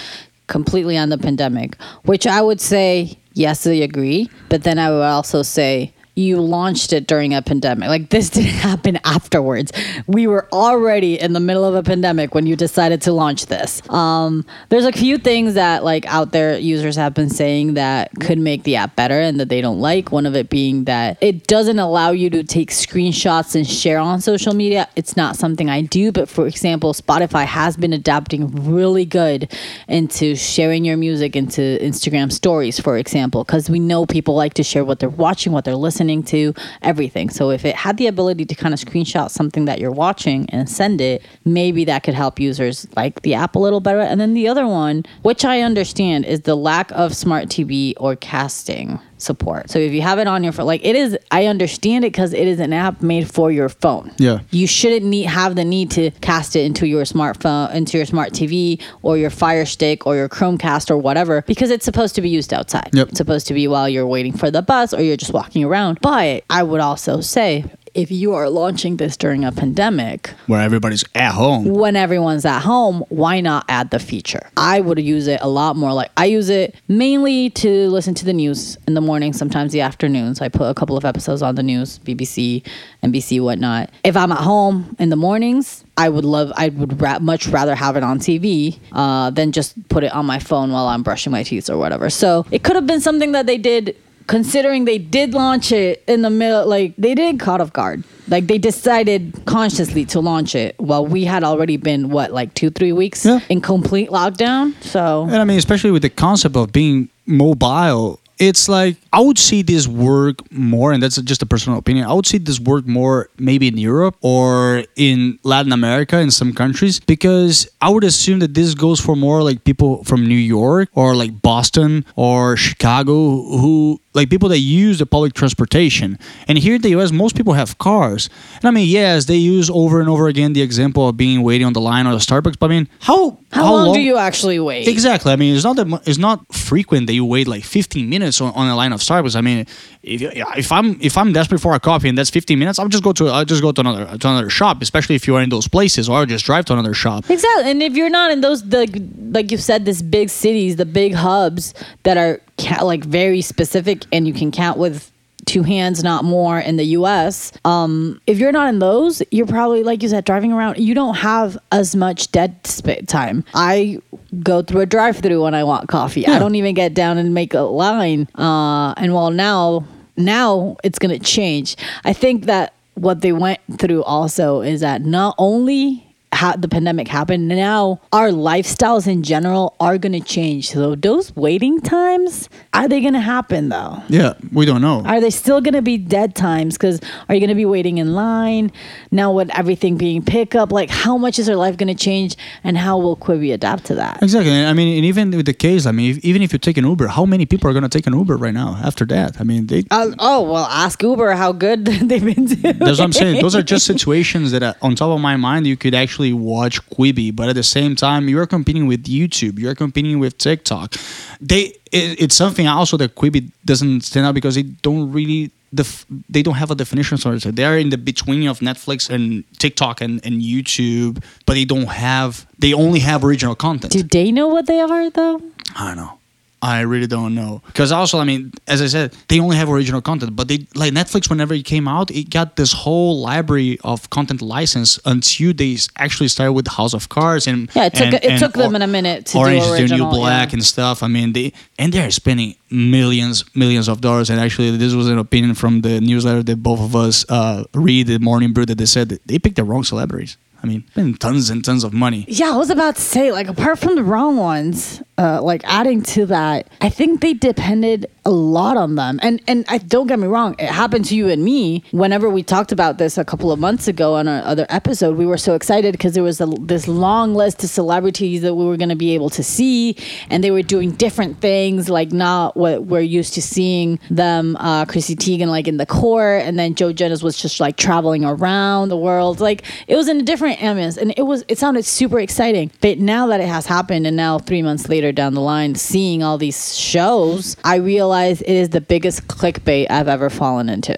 [0.45, 4.29] completely on the pandemic, which I would say, yes, I agree.
[4.49, 7.89] But then I would also say, you launched it during a pandemic.
[7.89, 9.71] Like this didn't happen afterwards.
[10.08, 13.88] We were already in the middle of a pandemic when you decided to launch this.
[13.89, 18.39] Um, there's a few things that like out there users have been saying that could
[18.39, 20.12] make the app better and that they don't like.
[20.12, 24.21] One of it being that it doesn't allow you to take screenshots and share on
[24.21, 24.88] social media.
[24.95, 29.51] It's not something I do, but for example, Spotify has been adapting really good
[29.89, 34.63] into sharing your music into Instagram stories, for example, because we know people like to
[34.63, 37.29] share what they're watching, what they're listening to, everything.
[37.29, 40.69] So if it had the ability to kind of screenshot something that you're watching and
[40.69, 44.01] send it, maybe that could help users like the app a little better.
[44.01, 48.15] And then the other one, which I understand, is the lack of smart TV or
[48.15, 49.69] casting support.
[49.69, 52.34] So if you have it on your phone, like it is, I understand it because
[52.34, 54.12] it is an app made for your phone.
[54.17, 54.39] Yeah.
[54.51, 58.34] You shouldn't need have the need to cast it into your smartphone, into your smart
[58.34, 62.30] TV or your Fire Stick or your Chromecast or whatever, because it's supposed to be
[62.30, 62.89] used outside.
[62.93, 63.10] Yep.
[63.10, 65.99] It's supposed to be while you're waiting for the bus or you're just walking around.
[66.01, 71.05] But I would also say if you are launching this during a pandemic, Where everybody's
[71.15, 71.65] at home.
[71.65, 74.49] when everyone's at home, why not add the feature?
[74.58, 75.93] I would use it a lot more.
[75.93, 79.81] Like I use it mainly to listen to the news in the morning, sometimes the
[79.81, 80.41] afternoons.
[80.41, 82.63] I put a couple of episodes on the news, BBC,
[83.01, 83.89] NBC, whatnot.
[84.03, 86.51] If I'm at home in the mornings, I would love.
[86.58, 90.25] I would ra- much rather have it on TV uh, than just put it on
[90.25, 92.10] my phone while I'm brushing my teeth or whatever.
[92.10, 93.95] So it could have been something that they did
[94.27, 98.47] considering they did launch it in the middle like they did caught off guard like
[98.47, 102.91] they decided consciously to launch it while we had already been what like two three
[102.91, 103.39] weeks Yeah.
[103.50, 108.67] in complete lockdown so And I mean, especially with the concept of being mobile, it's
[108.67, 112.06] like I would see this work more, and that's just a personal opinion.
[112.06, 116.52] I would see this work more maybe in Europe or in Latin America in some
[116.54, 120.89] countries because I would assume that this goes for more like people from New York
[120.95, 123.13] or like Boston or Chicago
[123.62, 126.17] who like people that use the public transportation.
[126.47, 128.29] And here in the US, most people have cars.
[128.55, 131.67] And I mean, yes, they use over and over again the example of being waiting
[131.67, 132.57] on the line or the Starbucks.
[132.57, 134.87] But I mean, how How, long, do you actually wait?
[134.87, 135.31] Exactly.
[135.31, 138.53] I mean, it's not that it's not frequent that you wait like 15 minutes on,
[138.53, 139.35] on a line of Starbucks.
[139.35, 139.65] I mean,
[140.03, 140.21] if
[140.57, 143.13] if I'm if I'm desperate for a coffee and that's 15 minutes, I'll just go
[143.13, 145.67] to I'll just go to another to another shop, especially if you are in those
[145.67, 147.29] places, or I'll just drive to another shop.
[147.29, 147.71] Exactly.
[147.71, 148.87] And if you're not in those, the,
[149.31, 154.06] like you said, this big cities, the big hubs that are ca- like very specific
[154.12, 155.12] and you can count with
[155.45, 157.51] two hands, not more in the US.
[157.63, 161.15] Um, if you're not in those, you're probably, like you said, driving around, you don't
[161.15, 163.43] have as much dead sp- time.
[163.53, 163.99] I
[164.41, 166.27] go through a drive through when I want coffee.
[166.27, 168.27] I don't even get down and make a line.
[168.35, 169.85] Uh, and while now,
[170.17, 171.75] now it's going to change.
[172.03, 177.08] I think that what they went through also is that not only ha- the pandemic
[177.08, 180.69] happened, now our lifestyles in general are going to change.
[180.69, 184.04] So those waiting times, are they going to happen though?
[184.10, 185.02] Yeah, we don't know.
[185.06, 186.76] Are they still going to be dead times?
[186.76, 188.71] Because are you going to be waiting in line
[189.12, 190.71] now with everything being pickup?
[190.71, 193.96] Like, how much is our life going to change, and how will Quibi adapt to
[193.96, 194.21] that?
[194.21, 194.52] Exactly.
[194.65, 196.86] I mean, and even with the case, I mean, if, even if you take an
[196.86, 199.40] Uber, how many people are going to take an Uber right now after that?
[199.40, 199.84] I mean, they.
[199.92, 202.78] Uh, oh well, ask Uber how good they've been doing.
[202.78, 203.42] That's what I'm saying.
[203.42, 207.36] Those are just situations that, on top of my mind, you could actually watch Quibi,
[207.36, 210.96] but at the same time, you're competing with YouTube, you're competing with TikTok.
[211.42, 215.52] They, it, it's something also that Quibi doesn't stand out because they don't really.
[215.73, 219.44] Def- they don't have a definition so so they're in the between of netflix and
[219.60, 224.32] tiktok and, and youtube but they don't have they only have original content Do they
[224.32, 225.42] know what they are though?
[225.76, 226.17] I don't know.
[226.65, 227.61] I really don't know.
[227.67, 230.93] Because also, I mean, as I said, they only have original content, but they like
[230.93, 231.29] Netflix.
[231.29, 236.29] Whenever it came out, it got this whole library of content license until they actually
[236.29, 238.77] started with House of Cards and Yeah, it took and- it and took them Or-
[238.77, 239.97] in a minute to Orange do is the.
[239.97, 240.55] New Black yeah.
[240.55, 241.03] and stuff.
[241.03, 244.29] I mean, they and they're spending millions, millions of dollars.
[244.31, 248.07] And actually, this was an opinion from the newsletter that both of us uh, read,
[248.07, 250.37] the Morning Brew, that they said that they picked the wrong celebrities.
[250.65, 252.25] I mean, spending tons and tons of money.
[252.27, 256.01] Yeah, I was about to say, like, apart from the wrong ones, uh, like adding
[256.01, 259.19] to that, I think they depended a lot on them.
[259.21, 261.84] And and I don't get me wrong, it happened to you and me.
[261.92, 265.26] Whenever we talked about this a couple of months ago on our other episode, we
[265.26, 268.78] were so excited because there was a, this long list of celebrities that we were
[268.78, 269.96] going to be able to see,
[270.30, 274.56] and they were doing different things, like not what we're used to seeing them.
[274.58, 278.26] Uh, Chrissy Teigen, like in the court, and then Joe Jonas was just like traveling
[278.26, 279.40] around the world.
[279.40, 282.71] Like it was in a different ambience, and it was it sounded super exciting.
[282.82, 286.23] But now that it has happened, and now three months later down the line, seeing
[286.23, 287.76] all these shows, I
[288.15, 290.95] realize it is the biggest clickbait I've ever fallen into.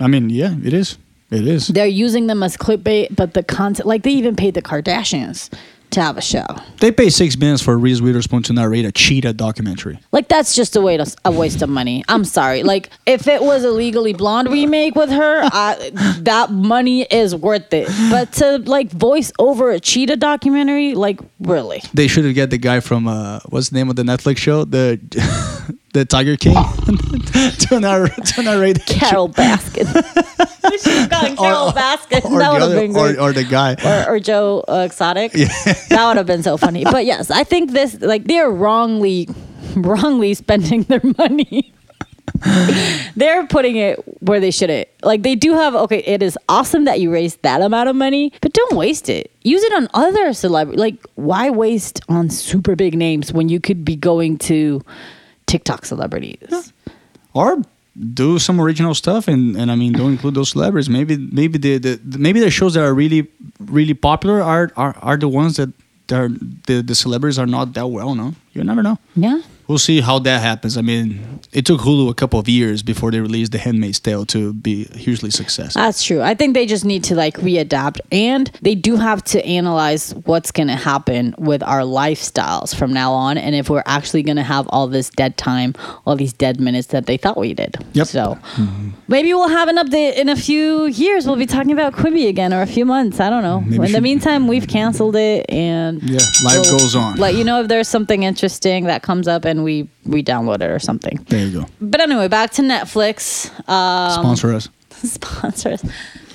[0.00, 0.98] I mean, yeah, it is.
[1.30, 1.68] It is.
[1.68, 5.50] They're using them as clickbait, but the content, like they even paid the Kardashians
[5.90, 6.46] to have a show.
[6.80, 9.98] They pay six millions for Reese Witherspoon to narrate a cheetah documentary.
[10.12, 12.04] Like that's just a way to, a waste of money.
[12.08, 12.62] I'm sorry.
[12.62, 15.90] Like if it was a Legally Blonde remake with her, I,
[16.20, 17.88] that money is worth it.
[18.10, 22.58] But to like voice over a cheetah documentary, like really, They should have get the
[22.58, 25.00] guy from uh, what's the name of the Netflix show, the
[25.96, 26.54] the Tiger King,
[27.68, 28.76] to, narrate, to narrate.
[28.76, 29.86] the Carole Baskin.
[30.70, 32.22] we should have gotten Carole Baskin.
[32.24, 33.16] Or, that the would have been great.
[33.16, 33.76] or, or the guy.
[33.84, 35.32] or, or Joe uh, Exotic.
[35.88, 36.84] That would have been so funny.
[36.84, 39.28] But yes, I think this like they're wrongly
[39.76, 41.72] wrongly spending their money.
[43.16, 44.88] they're putting it where they shouldn't.
[45.02, 48.32] Like they do have okay, it is awesome that you raised that amount of money,
[48.42, 49.30] but don't waste it.
[49.42, 50.78] Use it on other celebrities.
[50.78, 54.82] Like why waste on super big names when you could be going to
[55.46, 56.72] TikTok celebrities?
[57.34, 57.62] or
[58.14, 60.88] do some original stuff and, and I mean don't include those celebrities.
[60.88, 63.26] Maybe maybe the, the the- maybe the shows that are really
[63.60, 65.70] really popular are are, are the ones that
[66.12, 66.28] are
[66.66, 68.36] the, the celebrities are not that well known.
[68.52, 68.98] You never know.
[69.16, 69.40] Yeah.
[69.68, 70.76] We'll see how that happens.
[70.76, 74.24] I mean, it took Hulu a couple of years before they released The Handmaid's Tale
[74.26, 75.80] to be hugely successful.
[75.80, 76.22] That's true.
[76.22, 80.52] I think they just need to like readapt and they do have to analyze what's
[80.52, 84.42] going to happen with our lifestyles from now on and if we're actually going to
[84.42, 85.74] have all this dead time,
[86.06, 87.76] all these dead minutes that they thought we did.
[87.94, 88.06] Yep.
[88.06, 88.90] So mm-hmm.
[89.08, 91.26] maybe we'll have an update in a few years.
[91.26, 93.20] We'll be talking about Quibi again or a few months.
[93.20, 93.60] I don't know.
[93.62, 97.16] Maybe in the meantime, we've canceled it and Yeah, life goes on.
[97.16, 100.70] Let you know if there's something interesting that comes up and we we download it
[100.70, 101.24] or something.
[101.28, 101.66] There you go.
[101.80, 103.50] But anyway, back to Netflix.
[103.68, 104.68] Um, Sponsor us.
[104.90, 105.84] sponsors.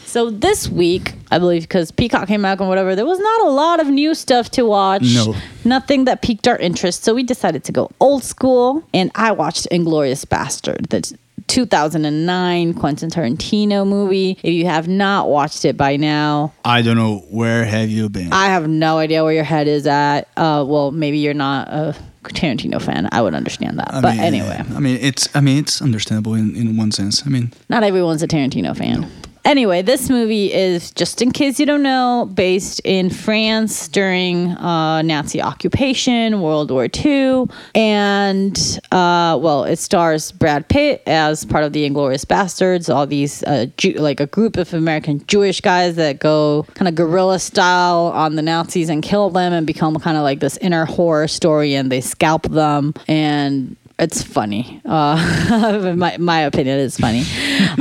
[0.05, 3.49] So this week, I believe, because Peacock came out and whatever, there was not a
[3.49, 5.03] lot of new stuff to watch.
[5.03, 5.33] No.
[5.63, 7.05] Nothing that piqued our interest.
[7.05, 11.17] So we decided to go old school, and I watched Inglourious Basterd, the
[11.47, 14.37] 2009 Quentin Tarantino movie.
[14.43, 18.33] If you have not watched it by now, I don't know where have you been.
[18.33, 20.27] I have no idea where your head is at.
[20.35, 23.93] Uh, well, maybe you're not a Tarantino fan, I would understand that.
[23.93, 27.25] I but mean, anyway, I mean, it's I mean, it's understandable in, in one sense.
[27.25, 29.09] I mean, not everyone's a Tarantino fan.
[29.43, 35.01] Anyway, this movie is just in case you don't know, based in France during uh,
[35.01, 41.73] Nazi occupation, World War II, and uh, well, it stars Brad Pitt as part of
[41.73, 42.93] the Inglourious Basterds.
[42.93, 46.93] All these uh, Jew- like a group of American Jewish guys that go kind of
[46.93, 50.85] guerrilla style on the Nazis and kill them, and become kind of like this inner
[50.85, 54.81] horror story, and they scalp them and it's funny.
[54.83, 57.23] Uh, my my opinion, it's funny.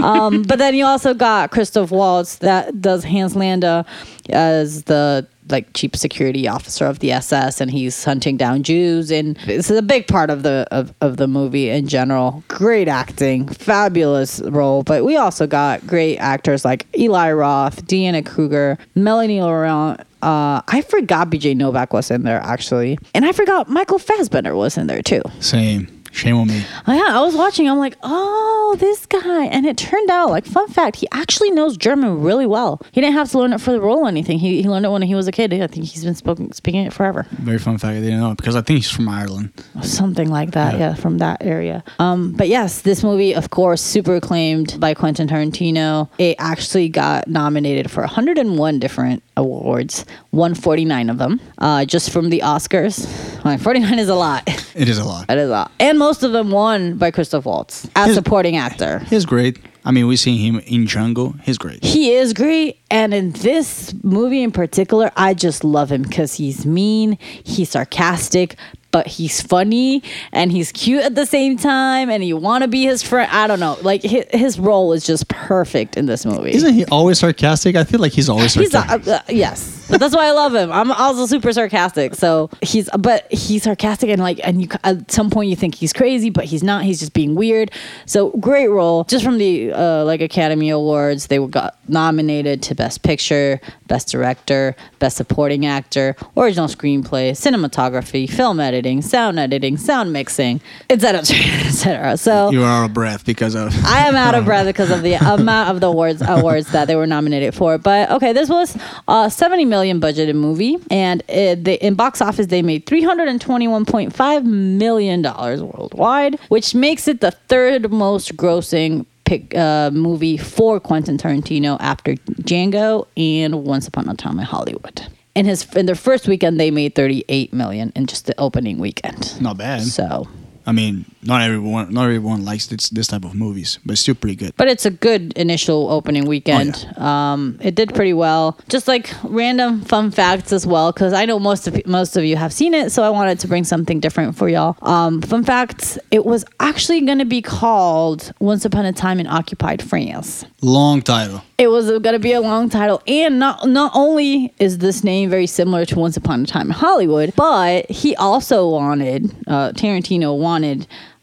[0.02, 3.86] Um, but then you also got Christoph Waltz that does Hans Landa
[4.28, 9.36] as the like chief security officer of the SS, and he's hunting down Jews, and
[9.46, 12.44] this is a big part of the of, of the movie in general.
[12.48, 18.78] Great acting, fabulous role, but we also got great actors like Eli Roth, Diane Kruger,
[18.94, 20.00] Melanie Laurent.
[20.22, 24.76] Uh, I forgot BJ Novak was in there actually, and I forgot Michael Fassbender was
[24.76, 25.22] in there too.
[25.40, 25.99] same.
[26.12, 26.64] Shame on me.
[26.86, 27.68] Oh, yeah, I was watching.
[27.68, 31.76] I'm like, oh, this guy, and it turned out, like, fun fact, he actually knows
[31.76, 32.82] German really well.
[32.92, 34.38] He didn't have to learn it for the role or anything.
[34.38, 35.52] He, he learned it when he was a kid.
[35.54, 37.96] I think he's been spoken, speaking it forever, Very fun fact.
[37.96, 39.52] I didn't know because I think he's from Ireland.
[39.82, 40.78] something like that.
[40.78, 41.84] Yeah, from that area.
[41.98, 46.08] Um, but yes, this movie, of course, super acclaimed by Quentin Tarantino.
[46.18, 52.40] It actually got nominated for 101 different awards, 149 of them, uh, just from the
[52.40, 53.06] Oscars.
[53.44, 54.42] Well, 49 is a lot.
[54.74, 55.26] It is a lot.
[55.26, 55.72] That is a lot.
[55.80, 59.00] And most of them won by Christoph Waltz as His- supporting actor.
[59.00, 59.58] He's great.
[59.90, 61.40] I mean, we seen him in Django.
[61.42, 61.82] He's great.
[61.84, 62.78] He is great.
[62.92, 68.54] And in this movie in particular, I just love him because he's mean, he's sarcastic,
[68.92, 72.08] but he's funny and he's cute at the same time.
[72.08, 73.28] And you want to be his friend.
[73.32, 73.78] I don't know.
[73.82, 76.52] Like his, his role is just perfect in this movie.
[76.52, 77.74] Isn't he always sarcastic?
[77.74, 79.08] I feel like he's always He's sarcastic.
[79.08, 80.70] uh, uh, yes, but that's why I love him.
[80.70, 82.14] I'm also super sarcastic.
[82.14, 85.92] So he's, but he's sarcastic and like, and you at some point you think he's
[85.92, 86.84] crazy, but he's not.
[86.84, 87.70] He's just being weird.
[88.06, 89.04] So great role.
[89.04, 94.76] Just from the uh, like Academy Awards, they got nominated to Best Picture, Best Director,
[94.98, 102.16] Best Supporting Actor, Original Screenplay, Cinematography, Film Editing, Sound Editing, Sound Mixing, etc., etc.
[102.16, 103.74] So you are out of breath because of.
[103.84, 106.96] I am out of breath because of the amount of the awards awards that they
[106.96, 107.78] were nominated for.
[107.78, 108.76] But okay, this was
[109.08, 115.22] a 70 million budgeted movie, and it, they, in box office they made 321.5 million
[115.22, 119.06] dollars worldwide, which makes it the third most grossing.
[119.24, 125.06] Pick, uh, movie for Quentin Tarantino after Django and Once Upon a Time in Hollywood.
[125.36, 129.40] In his in their first weekend, they made 38 million in just the opening weekend.
[129.40, 129.82] Not bad.
[129.82, 130.26] So
[130.66, 134.14] I mean, not everyone, not everyone likes this this type of movies, but it's still
[134.14, 134.52] pretty good.
[134.56, 136.86] But it's a good initial opening weekend.
[136.98, 138.58] um, it did pretty well.
[138.68, 142.36] Just like random fun facts as well, because I know most of most of you
[142.36, 144.76] have seen it, so I wanted to bring something different for y'all.
[144.82, 149.26] Um, fun facts: It was actually going to be called "Once Upon a Time in
[149.26, 151.42] Occupied France." Long title.
[151.56, 155.30] It was going to be a long title, and not not only is this name
[155.30, 160.38] very similar to Once Upon a Time in Hollywood, but he also wanted uh, Tarantino
[160.38, 160.49] wanted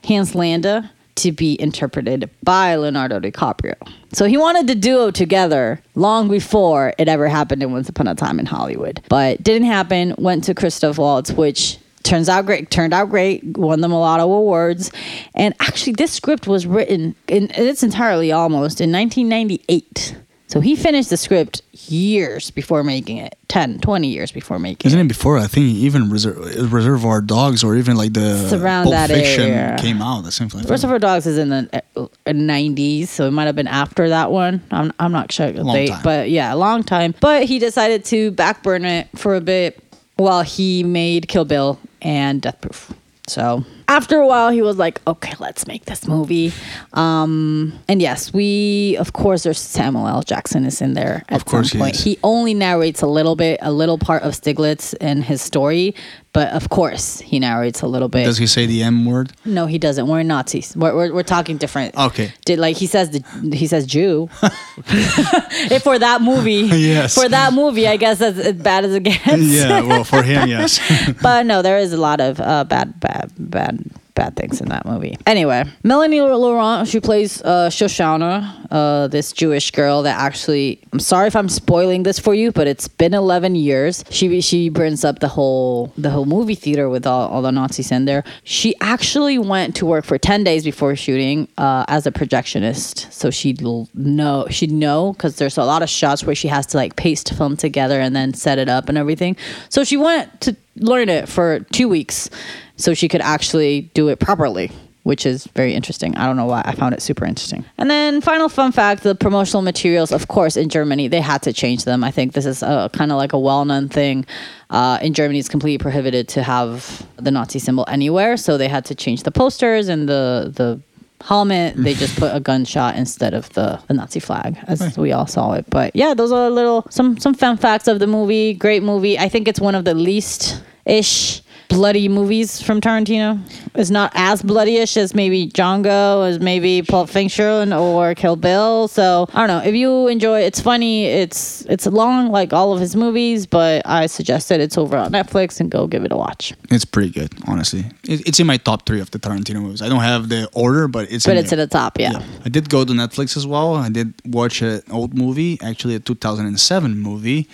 [0.03, 3.75] Hans Landa to be interpreted by Leonardo DiCaprio.
[4.13, 8.15] So he wanted the duo together long before it ever happened in Once Upon a
[8.15, 10.13] Time in Hollywood, but didn't happen.
[10.17, 14.21] Went to Christoph Waltz, which turns out great turned out great won them a lot
[14.21, 14.91] of awards
[15.35, 20.15] and actually this script was written in its entirely almost in 1998
[20.47, 24.99] so he finished the script years before making it 10 20 years before making Isn't
[24.99, 25.37] it it before?
[25.37, 29.51] I think even Reserve, Reservoir Dogs or even like the It's around Pulp that Fiction
[29.51, 29.77] area.
[29.77, 30.23] came out.
[30.23, 33.67] That seems like Reservoir Dogs is in the uh, 90s, so it might have been
[33.67, 34.61] after that one.
[34.71, 36.01] I'm, I'm not sure the Long date, time.
[36.03, 37.13] but yeah, a long time.
[37.19, 39.81] But he decided to backburn it for a bit
[40.17, 42.91] while he made Kill Bill and Death Proof.
[43.27, 46.51] So after a while, he was like, "Okay, let's make this movie."
[46.93, 50.23] Um, and yes, we of course there's Samuel L.
[50.23, 51.23] Jackson is in there.
[51.29, 51.95] At Of course some he point.
[51.95, 52.03] is.
[52.03, 55.95] He only narrates a little bit, a little part of Stiglitz and his story,
[56.33, 58.25] but of course he narrates a little bit.
[58.25, 59.31] Does he say the M word?
[59.45, 60.07] No, he doesn't.
[60.07, 60.75] We're Nazis.
[60.75, 61.95] We're, we're, we're talking different.
[61.97, 62.33] Okay.
[62.45, 63.23] Did like he says the
[63.55, 64.29] he says Jew.
[64.89, 67.15] if for that movie, Yes.
[67.15, 69.25] For that movie, I guess that's as bad as it gets.
[69.27, 70.79] yeah, well, for him, yes.
[71.21, 73.76] but no, there is a lot of uh, bad, bad, bad,
[74.17, 75.15] bad things in that movie.
[75.25, 80.81] Anyway, Melanie Laurent, she plays uh, Shosanna, uh, this Jewish girl that actually.
[80.91, 84.03] I'm sorry if I'm spoiling this for you, but it's been 11 years.
[84.09, 87.91] She she brings up the whole the whole movie theater with all, all the Nazis
[87.91, 88.23] in there.
[88.43, 93.29] She actually went to work for 10 days before shooting uh, as a projectionist, so
[93.29, 96.95] she'd know she'd know because there's a lot of shots where she has to like
[96.95, 99.37] paste film together and then set it up and everything.
[99.69, 102.29] So she went to learn it for two weeks
[102.77, 104.71] so she could actually do it properly
[105.07, 106.17] which is very interesting.
[106.17, 106.61] I don't know why.
[106.65, 107.63] I found it super interesting.
[107.77, 111.53] And then, final fun fact the promotional materials, of course, in Germany, they had to
[111.53, 112.03] change them.
[112.03, 114.25] I think this is kind of like a well known thing.
[114.69, 118.35] Uh, in Germany, it's completely prohibited to have the Nazi symbol anywhere.
[118.35, 120.81] So they had to change the posters and the, the
[121.21, 125.25] helmet they just put a gunshot instead of the, the nazi flag as we all
[125.25, 128.83] saw it but yeah those are little some some fun facts of the movie great
[128.83, 133.39] movie i think it's one of the least ish bloody movies from Tarantino.
[133.75, 138.87] It's not as bloodyish as maybe Django, as maybe Pulp Fiction or Kill Bill.
[138.87, 139.67] So I don't know.
[139.67, 141.05] If you enjoy, it's funny.
[141.05, 145.11] It's it's long like all of his movies, but I suggest that it's over on
[145.11, 146.53] Netflix and go give it a watch.
[146.69, 147.85] It's pretty good, honestly.
[148.03, 149.81] It, it's in my top three of the Tarantino movies.
[149.81, 151.59] I don't have the order, but it's but in it's there.
[151.59, 151.99] at the top.
[151.99, 152.11] Yeah.
[152.11, 152.25] Yeah.
[152.45, 153.75] I did go to Netflix as well.
[153.75, 157.47] I did watch an old movie, actually a 2007 movie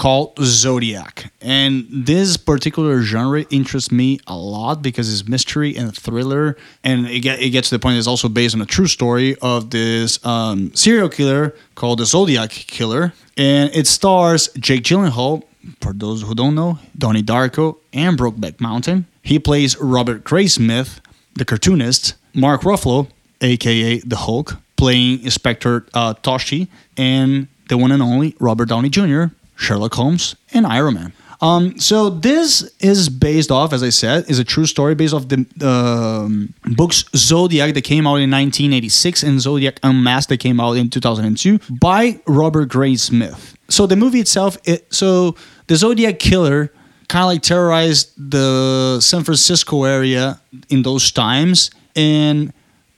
[0.00, 1.30] called Zodiac.
[1.42, 6.56] And this particular genre interests me a lot because it's mystery and thriller.
[6.82, 9.36] And it, get, it gets to the point it's also based on a true story
[9.42, 13.12] of this um, serial killer called the Zodiac Killer.
[13.36, 15.42] And it stars Jake Gyllenhaal,
[15.82, 19.04] for those who don't know, Donnie Darko, and Brokeback Mountain.
[19.22, 21.00] He plays Robert Graysmith,
[21.34, 23.08] the cartoonist, Mark Ruffalo,
[23.42, 29.24] aka the Hulk, playing Inspector uh, Toschi, and the one and only Robert Downey Jr.,
[29.60, 31.12] Sherlock Holmes, and Iron Man.
[31.42, 35.26] Um, so this is based off, as I said, is a true story based off
[35.28, 40.76] the um, books Zodiac that came out in 1986 and Zodiac Unmasked that came out
[40.76, 43.54] in 2002 by Robert Graysmith.
[43.68, 45.36] So the movie itself, it, so
[45.66, 46.72] the Zodiac killer
[47.08, 52.52] kind of like terrorized the San Francisco area in those times and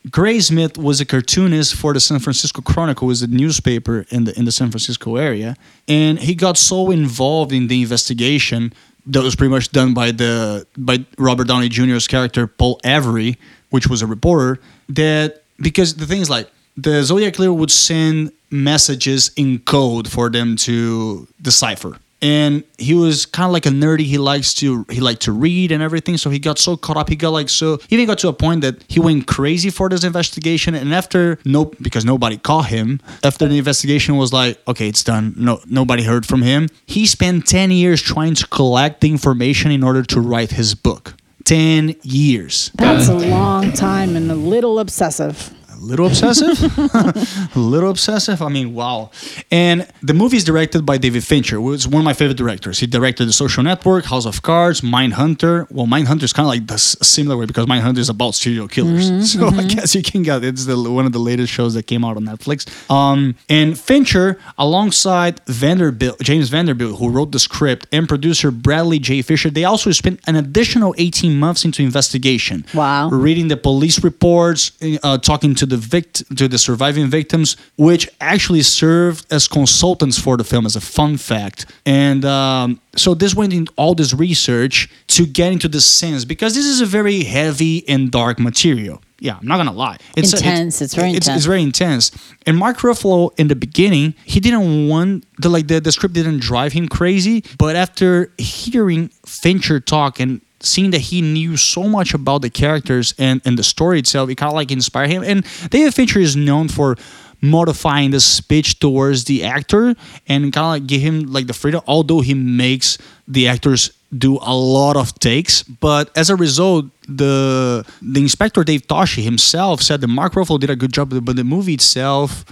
[0.09, 4.45] Graysmith was a cartoonist for the San Francisco Chronicle, was a newspaper in the in
[4.45, 8.73] the San Francisco area, and he got so involved in the investigation
[9.07, 13.39] that was pretty much done by the by Robert Downey Jr.'s character Paul Avery,
[13.71, 18.33] which was a reporter, that because the thing is like the Zodiac Killer would send
[18.51, 24.05] messages in code for them to decipher and he was kind of like a nerdy.
[24.05, 26.17] He likes to he liked to read and everything.
[26.17, 27.09] So he got so caught up.
[27.09, 29.89] He got like so he even got to a point that he went crazy for
[29.89, 30.75] this investigation.
[30.75, 33.01] And after nope because nobody caught him.
[33.25, 35.35] After the investigation was like okay it's done.
[35.37, 36.69] No nobody heard from him.
[36.87, 41.15] He spent 10 years trying to collect the information in order to write his book.
[41.45, 42.71] 10 years.
[42.77, 45.53] That's a long time and a little obsessive.
[45.83, 46.57] Little obsessive?
[46.95, 48.41] A little obsessive?
[48.41, 49.11] I mean wow.
[49.51, 52.79] And the movie is directed by david fincher who is one of my favorite directors.
[52.79, 55.67] He directed the social network house of cards mindhunter.
[55.71, 59.11] Well mindhunter is kind of like the similar way because mindhunter is about serial killers.
[59.33, 62.05] So i guess you can get it's the one of the latest shows that came
[62.05, 62.61] out on netflix.
[62.91, 69.23] Um, and fincher alongside vanderbilt james vanderbilt who wrote the script and producer bradley j.
[69.23, 72.65] Fischer they also spent an additional 18 months into investigation.
[72.75, 73.09] Wow.
[73.11, 74.73] reading the police reports,
[75.03, 80.35] uh, talking to the vict- to the surviving victims, which actually served as consultants for
[80.37, 81.59] the film, as a fun fact.
[81.87, 84.77] And um, so this went in all this research
[85.17, 88.97] to get into the sense because this is a very heavy and dark material.
[89.27, 89.99] Yeah, I'm not gonna lie.
[90.17, 90.83] It's Intense.
[90.83, 91.37] It's very It's, intense.
[91.39, 92.11] it's very intense.
[92.47, 96.41] And Mark Ruffalo in the beginning, he didn't want the like the, the script didn't
[96.41, 97.45] drive him crazy.
[97.57, 103.15] But after hearing Fincher talk and seeing that he knew so much about the characters
[103.19, 105.23] and, and the story itself, it kind of like inspired him.
[105.23, 106.97] And David Fincher is known for
[107.43, 109.95] modifying the speech towards the actor
[110.29, 114.39] and kind of like give him like the freedom, although he makes the actors do
[114.43, 115.63] a lot of takes.
[115.63, 120.71] But as a result, the the inspector Dave Toschi himself said that Mark Ruffalo did
[120.71, 122.45] a good job, but the movie itself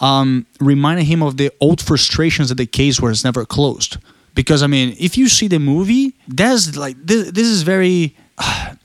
[0.00, 3.96] um, reminded him of the old frustrations of the case it's never closed.
[4.36, 7.32] Because I mean, if you see the movie, that's like this.
[7.32, 8.14] This is very.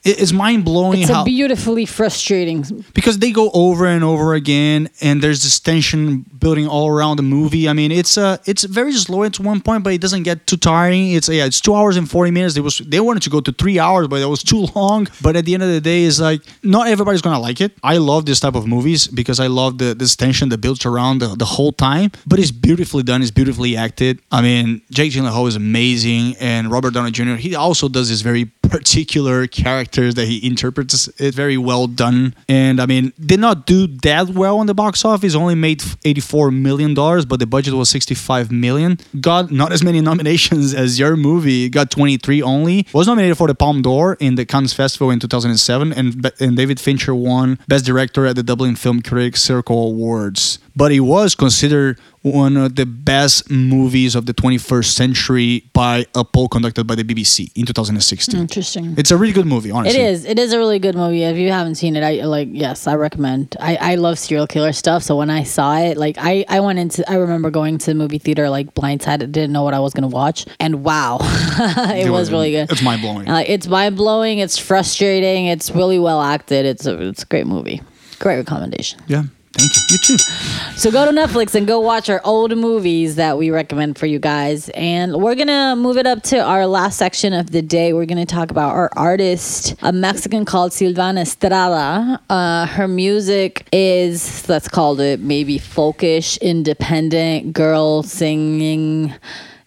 [0.03, 2.65] It- It's mind blowing It's how a beautifully frustrating.
[2.93, 7.23] because they go over and over again and there's this tension building all around the
[7.37, 7.69] movie.
[7.69, 10.57] I mean it's uh it's very slow at one point but it doesn't get too
[10.57, 12.53] tiring it's yeah it's two hours and 40 minutes.
[12.55, 15.07] They was they wanted to go to three hours but that was too long.
[15.21, 17.71] But at the end of the day it's like not everybody's gonna like it.
[17.83, 21.19] I love this type of movies because i love the this tension that builds around
[21.23, 22.09] the, the whole time.
[22.25, 23.21] But it's beautifully done.
[23.21, 24.13] It's beautifully acted.
[24.31, 28.45] I mean jake gyllenhaal is amazing and robert downey jr he also does this very
[28.71, 32.33] particular characters that he interprets it very well done.
[32.47, 35.35] And i mean did not do that well on the box office.
[35.35, 38.97] Only made 84 million dollars but the budget was 65 million.
[39.19, 41.69] Got not as many nominations as your movie.
[41.69, 42.87] Got 23 only.
[42.93, 46.79] Was nominated for the palme d'or in the cannes festival in 2007 and, and david
[46.79, 50.59] fincher won best director at the dublin film critics circle awards.
[50.75, 56.23] But he was considered one of the best movies of the 21st century by a
[56.23, 58.39] poll conducted by the BBC in 2016.
[58.39, 58.93] Interesting.
[58.97, 59.99] It's a really good movie, honestly.
[59.99, 60.25] is.
[60.25, 61.23] It is a really good movie.
[61.23, 62.49] If you haven't seen it, I like.
[62.51, 63.55] Yes, I recommend.
[63.59, 65.03] I, I love serial killer stuff.
[65.03, 67.09] So when I saw it, like I, I went into.
[67.09, 70.07] I remember going to the movie theater like blindsided, didn't know what I was gonna
[70.07, 72.71] watch, and wow, it was really good.
[72.71, 73.27] It's mind blowing.
[73.27, 74.39] Uh, it's mind blowing.
[74.39, 75.47] It's frustrating.
[75.47, 76.65] It's really well acted.
[76.65, 77.81] It's a it's a great movie.
[78.19, 79.01] Great recommendation.
[79.07, 79.23] yeah.
[79.53, 79.81] Thank you.
[79.91, 80.17] You too.
[80.77, 84.17] So go to Netflix and go watch our old movies that we recommend for you
[84.17, 84.69] guys.
[84.69, 87.93] And we're gonna move it up to our last section of the day.
[87.93, 92.21] We're gonna talk about our artist, a Mexican called Silvana Estrada.
[92.29, 99.13] Uh, her music is let's call it maybe folkish, independent girl singing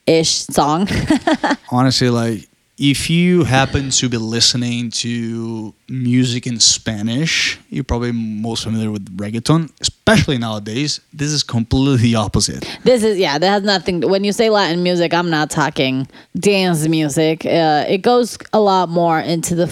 [0.07, 0.89] ish song.
[1.71, 8.65] honestly like if you happen to be listening to music in spanish you're probably most
[8.65, 13.39] familiar with reggaeton especially nowadays this is completely the opposite This is yeah.
[13.39, 14.01] That has nothing.
[14.03, 16.07] when you say Latin music, I'm not talking
[16.39, 17.47] dance music.
[17.47, 19.67] Uh, it goes a lot more into the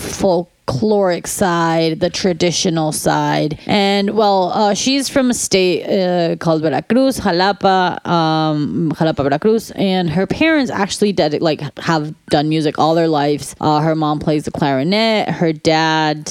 [0.67, 7.21] folkloric side, the traditional side, and well, uh, she's from a state uh, called Veracruz,
[7.21, 13.09] Jalapa, um, Jalapa, Veracruz, and her parents actually did like have done music all their
[13.09, 13.55] lives.
[13.61, 16.27] Uh, her mom plays the clarinet, her dad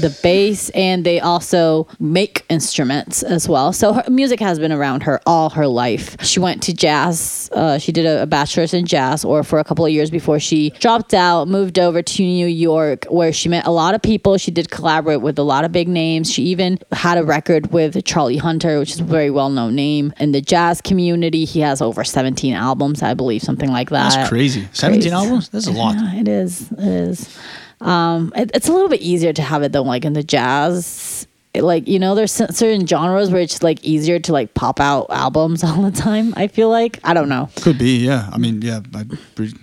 [0.00, 3.72] the bass, and they also make instruments as well.
[3.72, 6.16] So her music has been around her all her life.
[6.22, 7.50] She went to jazz.
[7.52, 10.38] Uh, she did a, a bachelor's in jazz, or for a couple of years before
[10.38, 14.36] she dropped out, moved over to New York, where she met a lot of people.
[14.38, 16.32] She did collaborate with a lot of big names.
[16.32, 20.12] She even had a record with Charlie Hunter, which is a very well known name
[20.18, 21.44] in the jazz community.
[21.44, 24.12] He has over 17 albums, I believe, something like that.
[24.12, 25.14] that's crazy 17 Crazy.
[25.14, 26.70] albums that's a lot Yeah, it is.
[26.72, 27.38] It is.
[27.80, 31.26] Um, it, it's a little bit easier to have it though, like in the jazz.
[31.60, 35.64] Like you know, there's certain genres where it's like easier to like pop out albums
[35.64, 36.34] all the time.
[36.36, 37.48] I feel like I don't know.
[37.56, 39.04] could be yeah i mean yeah I,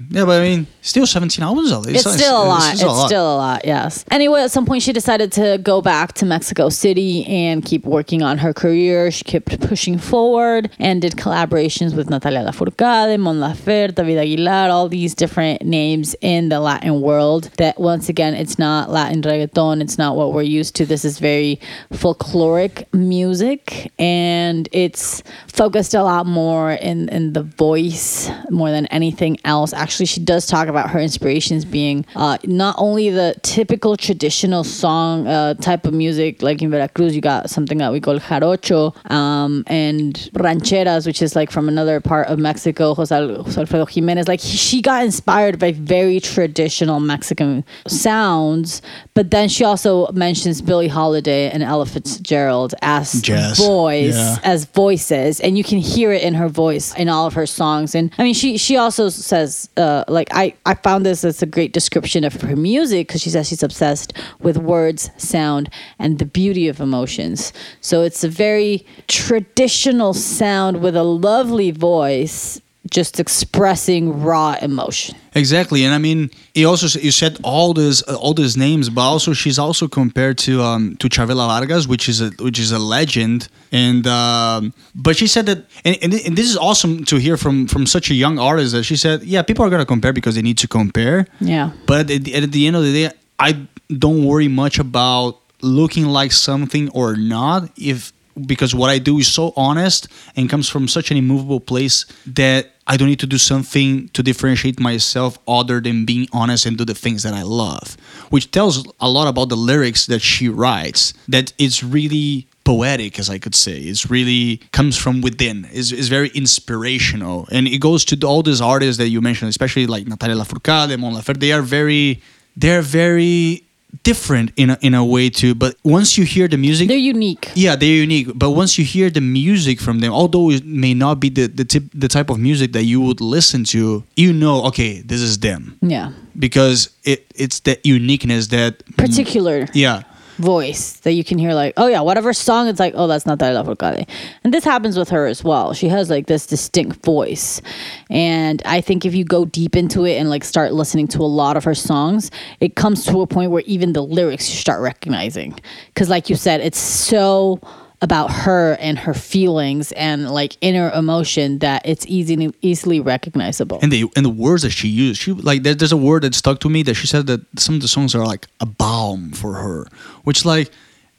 [0.09, 1.83] yeah but i mean still 17 albums though.
[1.87, 2.73] It's still a lot.
[2.73, 3.65] It's still a lot.
[3.65, 4.05] Yes.
[4.11, 8.21] Anyway, at some point, she decided to go back to Mexico City and keep working
[8.21, 9.09] on her career.
[9.09, 14.89] She kept pushing forward and did collaborations with Natalia Lafourcade, Mon Laferte, David Aguilar, all
[14.89, 17.49] these different names in the Latin world.
[17.57, 19.81] That once again, it's not Latin reggaeton.
[19.81, 20.85] It's not what we're used to.
[20.85, 21.59] This is very
[21.91, 29.37] folkloric music, and it's focused a lot more in in the voice more than anything
[29.45, 29.73] else.
[29.73, 35.27] Actually, she does talk about her inspirations being uh, not only the typical traditional song
[35.27, 39.63] uh, type of music, like in Veracruz, you got something that we call jarocho um,
[39.67, 44.27] and rancheras, which is like from another part of Mexico, Jose, Jose Alfredo Jimenez.
[44.27, 48.81] Like he, she got inspired by very traditional Mexican sounds,
[49.13, 53.57] but then she also mentions Billie Holiday and Ella Fitzgerald as Jazz.
[53.57, 54.37] voice, Yeah.
[54.43, 57.95] as voices, and you can hear it in her voice in all of her songs.
[57.95, 61.47] And I mean, she she also says uh, like I I found this as a
[61.47, 66.25] great description of her music because she says she's obsessed with words, sound, and the
[66.25, 67.51] beauty of emotions.
[67.81, 72.61] So it's a very traditional sound with a lovely voice,
[72.91, 75.15] just expressing raw emotion.
[75.35, 79.01] Exactly, and I mean, you also you said all these uh, all these names, but
[79.01, 82.79] also she's also compared to um to Chavela Vargas, which is a which is a
[82.79, 87.35] legend, and um, but she said that, and, and, and this is awesome to hear
[87.37, 90.35] from from such a young artist that she said, yeah, people are gonna compare because
[90.35, 91.71] they need to compare, Yeah.
[91.87, 96.05] but at the, at the end of the day, I don't worry much about looking
[96.05, 98.12] like something or not if
[98.45, 102.71] because what I do is so honest and comes from such an immovable place that
[102.85, 106.83] I don't need to do something to differentiate myself other than being honest and do
[106.83, 107.95] the things that I love,
[108.29, 111.13] which tells a lot about the lyrics that she writes.
[111.27, 113.77] That it's really poetic, as I could say.
[113.79, 115.67] It's really comes from within.
[115.71, 119.87] It's, it's very inspirational, and it goes to all these artists that you mentioned, especially
[119.87, 121.39] like Natalia Lafourcade, Mon Laferte.
[121.39, 122.21] They are very,
[122.57, 123.63] they're very
[124.03, 125.53] different in a, in a way too.
[125.55, 127.49] But once you hear the music, They're unique.
[127.55, 128.27] yeah, they're unique.
[128.35, 131.63] But once you hear the music from them, although it may not be the the,
[131.65, 135.39] tip, the type of music that you would listen to, you know, okay, this is
[135.39, 136.11] them Yeah.
[136.37, 139.67] because it it's that uniqueness that Particular.
[139.73, 140.01] yeah.
[140.43, 143.39] Voice that you can hear like oh yeah whatever song it's like oh that's not
[143.39, 144.07] Natalia Lafourcade.
[144.43, 145.73] And this happens with her as well.
[145.73, 147.61] She has like this distinct voice.
[148.09, 151.31] And I think if you go deep into it and like start listening to a
[151.41, 152.29] lot of her songs
[152.59, 155.57] it comes to a point where even the lyrics you start recognizing.
[155.87, 157.59] Because like you said it's so
[158.03, 163.79] about her and her feelings and like inner emotion that it's easy easily recognizable.
[163.81, 166.35] And the and the words that she used, she like there, there's a word that
[166.35, 169.31] stuck to me that she said that some of the songs are like a balm
[169.31, 169.87] for her,
[170.25, 170.69] which like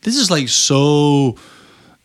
[0.03, 1.37] this is like so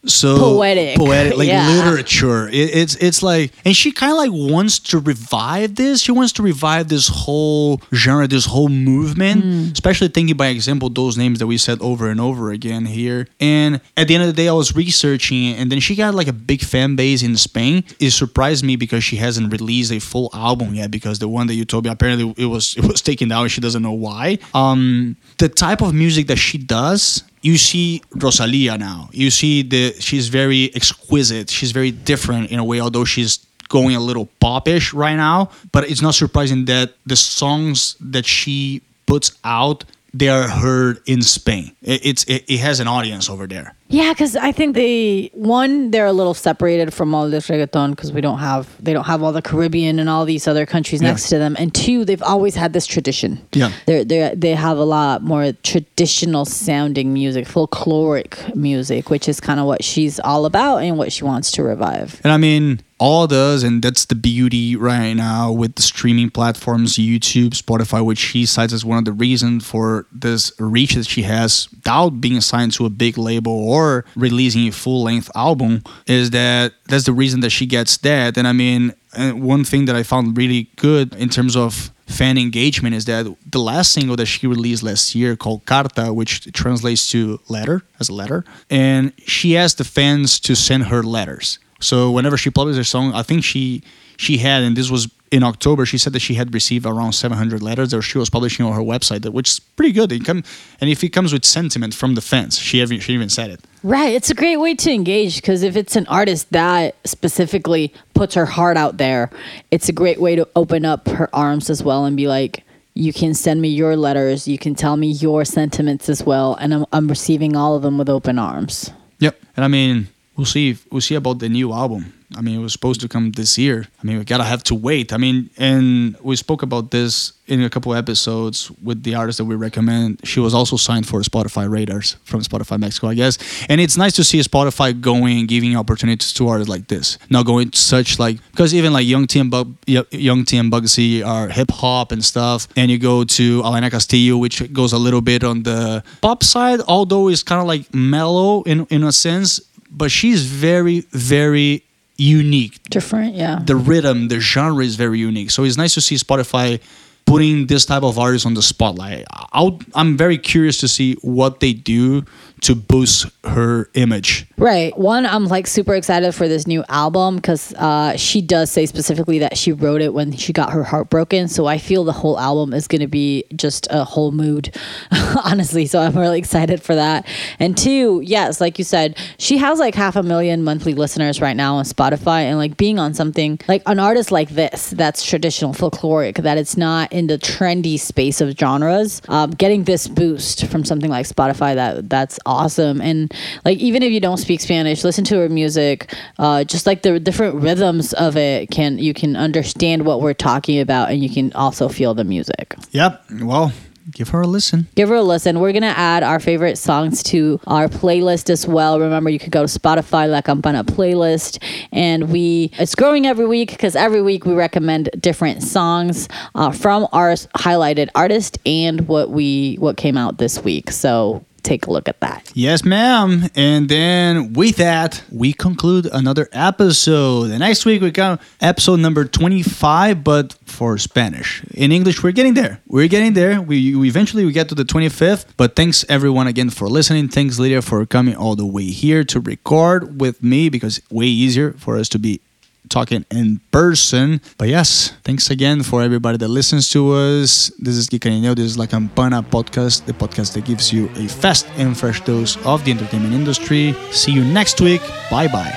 [0.09, 0.97] so Poetic.
[0.97, 1.67] poetic, like Yeah.
[1.69, 2.47] literature.
[2.49, 6.01] It, it's it's like, and she kind of like wants to revive this.
[6.01, 9.69] She wants to revive this whole genre, this whole movement, Hmm.
[9.73, 13.27] especially thinking by example those names that we said over and over again here.
[13.39, 16.15] And at the end of the day, I was researching, it, and then she got
[16.15, 17.83] like a big fan base in Spain.
[17.99, 20.91] It surprised me because she hasn't released a full album yet.
[20.91, 23.43] Because the one that you told me apparently it was it was taken down.
[23.43, 24.39] and She doesn't know why.
[24.53, 29.09] Um, the type of music that she does you see Rosalia now.
[29.11, 31.49] You see the she's very exquisite.
[31.49, 35.51] She's very different in a way, although she's going a little popish right now.
[35.71, 41.21] But it's not surprising that the songs that she puts out they are heard in
[41.21, 41.75] Spain.
[41.81, 43.75] It, it's it, it has an audience over there.
[43.91, 48.13] Yeah, because I think they one they're a little separated from all this reggaeton because
[48.13, 51.09] we don't have they don't have all the Caribbean and all these other countries Yeah.
[51.09, 53.41] next to them, and two they've always had this tradition.
[53.53, 53.71] Yeah.
[53.87, 59.59] they they they have a lot more traditional sounding music, folkloric music, which is kind
[59.59, 62.21] of what she's all about and what she wants to revive.
[62.23, 66.97] And I mean, all does, and that's the beauty right now with the streaming platforms,
[66.97, 71.21] YouTube, Spotify, which she cites as one of the reasons for this reach that she
[71.23, 73.78] has without being signed to a big label or
[74.15, 78.37] releasing a full length album, is that that's the reason that she gets that.
[78.37, 82.95] And I mean, one thing that I found really good in terms of fan engagement
[82.95, 87.39] is that the last single that she released last year called Carta, which translates to
[87.47, 91.59] letter as a letter, and she asked the fans to send her letters.
[91.79, 93.83] So whenever she published her song, I think she
[94.17, 95.85] she had, and this was in October.
[95.85, 98.81] She said that she had received around 700 letters that she was publishing on her
[98.81, 100.25] website, which is pretty good.
[100.25, 100.43] Come,
[100.81, 103.61] and if it comes with sentiment from the fans, she even she even said it.
[103.81, 108.35] Right, it's a great way to engage because if it's an artist that specifically puts
[108.35, 109.29] her heart out there,
[109.71, 112.63] it's a great way to open up her arms as well and be like,
[112.93, 116.73] you can send me your letters, you can tell me your sentiments as well, and
[116.73, 118.91] I'm, I'm receiving all of them with open arms.
[119.19, 119.39] Yep.
[119.55, 120.09] And I mean,
[120.39, 120.77] we'll see.
[120.89, 122.13] We'll see about the new album.
[122.37, 123.87] I mean, it was supposed to come this year.
[124.01, 125.11] I mean, we gotta have to wait.
[125.11, 129.45] I mean, and we spoke about this in a couple episodes with the artist that
[129.45, 130.21] we recommend.
[130.23, 133.39] She was also signed for Spotify Radars from Spotify Mexico, I guess.
[133.67, 137.17] And it's nice to see Spotify going giving opportunities to artists like this.
[137.31, 141.25] Not going such like because even like Young T and Bug, Young T and Bugsy
[141.25, 142.67] are hip hop and stuff.
[142.75, 146.81] And you go to Elena Castillo, which goes a little bit on the pop side,
[146.87, 149.59] although it's kind of like mellow in in a sense.
[149.91, 151.83] But she's very, very
[152.17, 153.59] unique Different, yeah.
[153.63, 155.51] the rhythm, the genre is very unique.
[155.51, 156.81] So it's nice to see Spotify
[157.25, 159.25] putting this type of artist on the spotlight.
[159.53, 162.25] I'll, I'm very curious to see what they do
[162.61, 164.47] to boost her image.
[164.57, 164.97] Right.
[164.97, 169.39] One, I'm like super excited for this new album because uh, she does say specifically
[169.39, 171.47] that she wrote it when she got her heart broken.
[171.47, 174.75] So I feel the whole album is going to be just a whole mood,
[175.43, 175.85] honestly.
[175.85, 177.27] So I'm really excited for that.
[177.59, 181.55] And two, yes, like you said, she has like half a million monthly listeners right
[181.55, 182.41] now on Spotify.
[182.41, 186.77] And like being on something like an artist like this that's traditional folkloric, that it's
[186.77, 191.75] not in the trendy space of genres, um, getting this boost from something like Spotify,
[191.75, 193.01] that that's awesome.
[193.01, 193.33] And
[193.63, 196.13] like even if you don't speak Spanish, listen to her music.
[196.37, 200.79] Uh, just like the different rhythms of it can you can understand what we're talking
[200.79, 202.75] about, and you can also feel the music.
[202.91, 203.25] Yep.
[203.41, 203.71] Well,
[204.11, 204.87] give her a listen.
[204.95, 205.59] Give her a listen.
[205.59, 208.99] We're gonna add our favorite songs to our playlist as well.
[208.99, 213.69] Remember, you could go to Spotify La Campana playlist, and we it's growing every week
[213.71, 219.75] because every week we recommend different songs uh, from our highlighted artist and what we
[219.75, 220.91] what came out this week.
[220.91, 222.51] So take a look at that.
[222.53, 223.49] Yes, ma'am.
[223.55, 227.51] And then with that, we conclude another episode.
[227.51, 231.63] And next week we got episode number 25, but for Spanish.
[231.73, 232.81] In English, we're getting there.
[232.87, 233.61] We're getting there.
[233.61, 235.45] We, we eventually we get to the 25th.
[235.57, 237.27] But thanks everyone again for listening.
[237.27, 241.73] Thanks Lydia for coming all the way here to record with me because way easier
[241.73, 242.41] for us to be
[242.89, 244.41] talking in person.
[244.57, 247.71] But yes, thanks again for everybody that listens to us.
[247.79, 248.55] This is Geekanino.
[248.55, 252.57] This is La Campana podcast, the podcast that gives you a fast and fresh dose
[252.65, 253.95] of the entertainment industry.
[254.11, 255.01] See you next week.
[255.31, 255.73] Bye bye.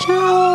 [0.00, 0.45] Ciao.